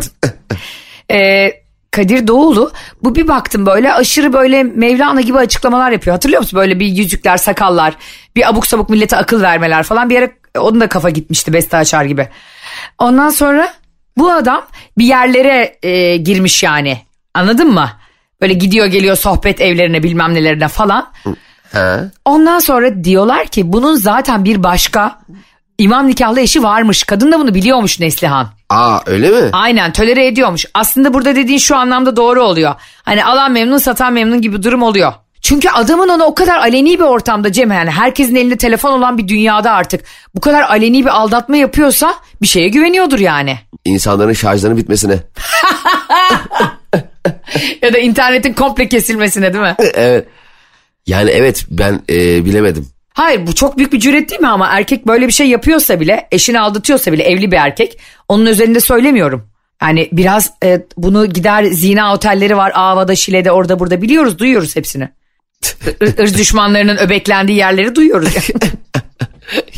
[1.11, 1.49] E,
[1.91, 2.71] Kadir Doğulu
[3.03, 6.13] bu bir baktım böyle aşırı böyle Mevlana gibi açıklamalar yapıyor.
[6.13, 7.93] Hatırlıyor musun böyle bir yüzükler sakallar
[8.35, 10.29] bir abuk sabuk millete akıl vermeler falan bir ara
[10.59, 12.27] onun da kafa gitmişti beste açar gibi.
[12.97, 13.73] Ondan sonra
[14.17, 14.65] bu adam
[14.97, 16.97] bir yerlere e, girmiş yani
[17.33, 17.89] anladın mı?
[18.41, 21.11] Böyle gidiyor geliyor sohbet evlerine bilmem nelerine falan.
[21.71, 22.11] ha?
[22.25, 25.19] Ondan sonra diyorlar ki bunun zaten bir başka
[25.77, 27.03] imam nikahlı eşi varmış.
[27.03, 28.56] Kadın da bunu biliyormuş Neslihan.
[28.69, 29.49] Aa öyle mi?
[29.53, 30.65] Aynen tölere ediyormuş.
[30.73, 32.75] Aslında burada dediğin şu anlamda doğru oluyor.
[33.03, 35.13] Hani alan memnun satan memnun gibi durum oluyor.
[35.41, 39.27] Çünkü adamın onu o kadar aleni bir ortamda Cem yani herkesin elinde telefon olan bir
[39.27, 40.03] dünyada artık
[40.35, 43.59] bu kadar aleni bir aldatma yapıyorsa bir şeye güveniyordur yani.
[43.85, 45.19] İnsanların şarjlarının bitmesine.
[47.81, 49.75] Ya da internetin komple kesilmesine değil mi?
[49.93, 50.27] evet.
[51.07, 52.89] Yani evet ben e, bilemedim.
[53.17, 56.27] Hayır bu çok büyük bir cüret değil mi ama erkek böyle bir şey yapıyorsa bile
[56.31, 59.49] eşini aldatıyorsa bile evli bir erkek onun üzerinde söylemiyorum.
[59.81, 65.09] Yani biraz e, bunu gider zina otelleri var Ava'da Şile'de orada burada biliyoruz duyuyoruz hepsini.
[66.01, 68.33] Ir- Irz düşmanlarının öbeklendiği yerleri duyuyoruz.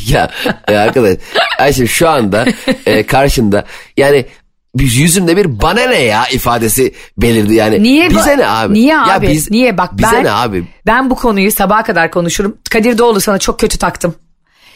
[0.08, 0.30] ya
[0.68, 1.16] e, arkadaş
[1.58, 2.46] Ayşe şu anda
[2.86, 3.64] e, karşında
[3.96, 4.26] yani
[4.74, 7.82] bir yüzümde bir bana ne ya ifadesi belirdi yani.
[7.82, 8.10] Niye?
[8.10, 8.74] Bize ne abi?
[8.74, 9.28] Niye Ya abi?
[9.28, 9.78] biz- Niye?
[9.78, 10.64] Bak bize ben, ne abi?
[10.86, 12.56] Ben bu konuyu sabaha kadar konuşurum.
[12.70, 14.14] Kadir Doğulu sana çok kötü taktım.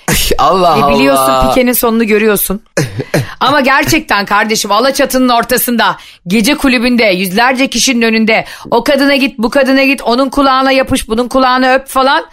[0.39, 0.95] Allah E Allah.
[0.95, 2.63] biliyorsun Pike'nin sonunu görüyorsun.
[3.41, 9.85] Ama gerçekten kardeşim Alaçatı'nın ortasında gece kulübünde yüzlerce kişinin önünde o kadına git bu kadına
[9.85, 12.25] git onun kulağına yapış bunun kulağına öp falan.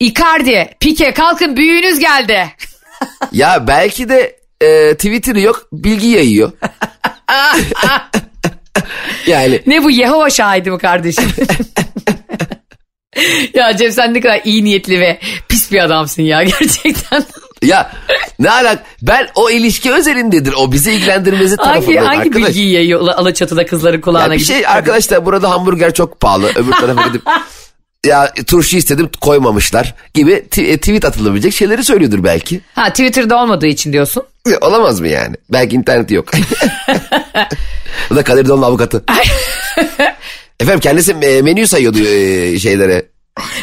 [0.00, 2.46] Icardi, Pike kalkın büyüğünüz geldi.
[3.32, 6.52] Ya belki de e, Twitter'ı yok bilgi yayıyor.
[9.26, 11.24] yani Ne bu Yehova şahidi mi kardeşim?
[13.54, 17.24] ya Cem sen ne kadar iyi niyetli ve pis bir adamsın ya gerçekten.
[17.62, 17.92] ya
[18.38, 22.48] ne alak ben o ilişki özelindedir o bizi ilgilendirmesi hangi tarafındayım hangi arkadaş.
[22.48, 24.54] bilgiyi yayıyor Alaçatı'da kızların kulağına Ya bir gidip?
[24.56, 27.22] şey arkadaşlar burada hamburger çok pahalı öbür tarafa gidip
[28.06, 32.60] ya turşu istedim koymamışlar gibi e, tweet atılabilecek şeyleri söylüyordur belki.
[32.74, 34.22] Ha Twitter'da olmadığı için diyorsun.
[34.60, 35.36] Olamaz mı yani?
[35.52, 36.28] Belki interneti yok.
[38.10, 39.04] Bu da Kadir Doğan'ın avukatı.
[40.60, 43.06] Efendim kendisi e, menü sayıyordu e, şeylere.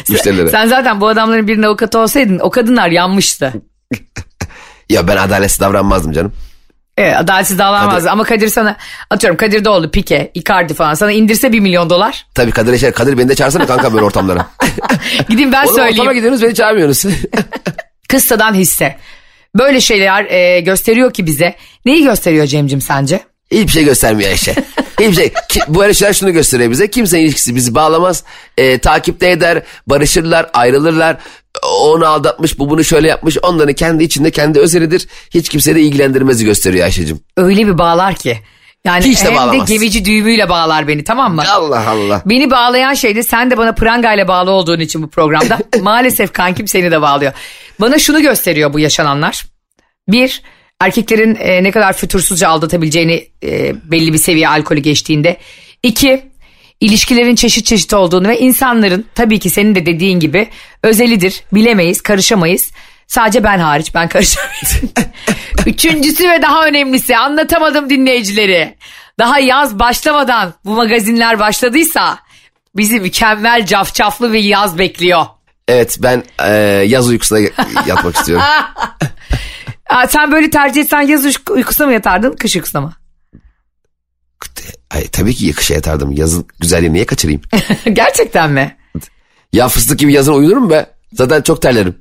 [0.08, 0.50] Müşterilere.
[0.50, 3.52] Sen zaten bu adamların birinin avukatı olsaydın o kadınlar yanmıştı.
[4.90, 6.32] Ya ben adaletsiz davranmazdım canım.
[6.98, 8.76] Evet, adaletsiz davranmazdı ama Kadir sana
[9.10, 12.26] atıyorum Kadir Doğulu, Pike, Icardi falan sana indirse bir milyon dolar.
[12.34, 14.46] Tabii Kadir Eşer, Kadir beni de çağırsana kanka böyle ortamlara.
[15.28, 16.12] Gideyim ben Oğlum ortama söyleyeyim.
[16.12, 17.14] gidiyorsunuz beni çağırmıyorsunuz.
[18.08, 18.96] Kıssadan hisse.
[19.58, 21.54] Böyle şeyler e, gösteriyor ki bize.
[21.84, 23.20] Neyi gösteriyor Cemcim sence?
[23.50, 24.54] Hiçbir şey göstermiyor Ayşe.
[25.00, 25.32] Hiçbir şey.
[25.48, 26.90] Ki, bu şeyler şunu gösteriyor bize.
[26.90, 28.24] Kimsenin ilişkisi bizi bağlamaz.
[28.58, 31.16] Ee, takipte eder, barışırlar, ayrılırlar.
[31.82, 33.38] Onu aldatmış, bu bunu şöyle yapmış.
[33.42, 35.08] Onların kendi içinde kendi özelidir.
[35.30, 37.20] Hiç kimseyi de ilgilendirmezi gösteriyor Ayşe'cim.
[37.36, 38.38] Öyle bir bağlar ki.
[38.84, 39.68] Yani Hiç de hem bağlamaz.
[39.68, 41.44] de gemici düğümüyle bağlar beni tamam mı?
[41.52, 42.22] Allah Allah.
[42.26, 46.68] Beni bağlayan şey de sen de bana prangayla bağlı olduğun için bu programda maalesef kankim
[46.68, 47.32] seni de bağlıyor.
[47.80, 49.44] Bana şunu gösteriyor bu yaşananlar.
[50.08, 50.42] Bir,
[50.80, 55.36] erkeklerin e, ne kadar fütursuzca aldatabileceğini e, belli bir seviye alkolü geçtiğinde.
[55.82, 56.22] İki,
[56.80, 60.48] ilişkilerin çeşit çeşit olduğunu ve insanların tabii ki senin de dediğin gibi
[60.82, 62.70] özelidir, bilemeyiz, karışamayız.
[63.08, 64.80] Sadece ben hariç ben karışamayız.
[65.66, 68.76] Üçüncüsü ve daha önemlisi anlatamadım dinleyicileri.
[69.18, 72.18] Daha yaz başlamadan bu magazinler başladıysa
[72.76, 75.26] bizi mükemmel cafcaflı bir yaz bekliyor.
[75.68, 76.52] Evet ben e,
[76.86, 77.38] yaz uykusuna
[77.86, 78.44] yatmak istiyorum.
[79.90, 82.92] Aa, sen böyle tercih etsen yaz uyku- uykusuna mı yatardın kış uykusuna mı?
[84.90, 86.12] Ay, tabii ki kışa yatardım.
[86.12, 87.40] Yazın güzelliğini niye kaçırayım?
[87.92, 88.76] Gerçekten mi?
[89.52, 90.86] Ya fıstık gibi yazın uyunur mu be?
[91.12, 91.94] Zaten çok terlerim.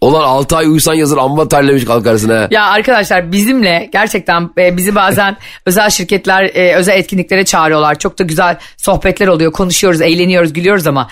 [0.00, 2.48] Olan 6 ay uyusan yazın amma terlemiş kalkarsın ha.
[2.50, 5.36] Ya arkadaşlar bizimle gerçekten e, bizi bazen
[5.66, 7.98] özel şirketler e, özel etkinliklere çağırıyorlar.
[7.98, 9.52] Çok da güzel sohbetler oluyor.
[9.52, 11.08] Konuşuyoruz, eğleniyoruz, gülüyoruz ama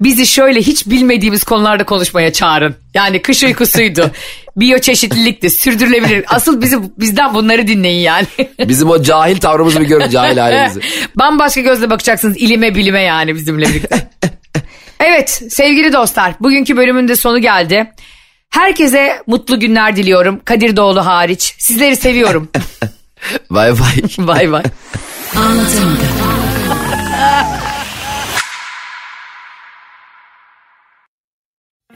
[0.00, 2.76] bizi şöyle hiç bilmediğimiz konularda konuşmaya çağırın.
[2.94, 4.10] Yani kış uykusuydu.
[4.56, 6.24] biyoçeşitlilikti, sürdürülebilir.
[6.28, 8.26] Asıl bizi bizden bunları dinleyin yani.
[8.58, 10.80] Bizim o cahil tavrımızı bir görün cahil halimizi.
[11.16, 14.10] Bambaşka gözle bakacaksınız ilime bilime yani bizimle birlikte.
[15.00, 17.92] evet sevgili dostlar bugünkü bölümün de sonu geldi.
[18.50, 20.40] Herkese mutlu günler diliyorum.
[20.44, 21.54] Kadir Doğulu hariç.
[21.58, 22.48] Sizleri seviyorum.
[23.50, 24.26] Bay bay.
[24.26, 24.62] bay bay.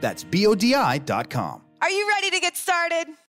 [0.00, 1.62] That's B O D I.com.
[1.82, 3.06] Are you ready to get started?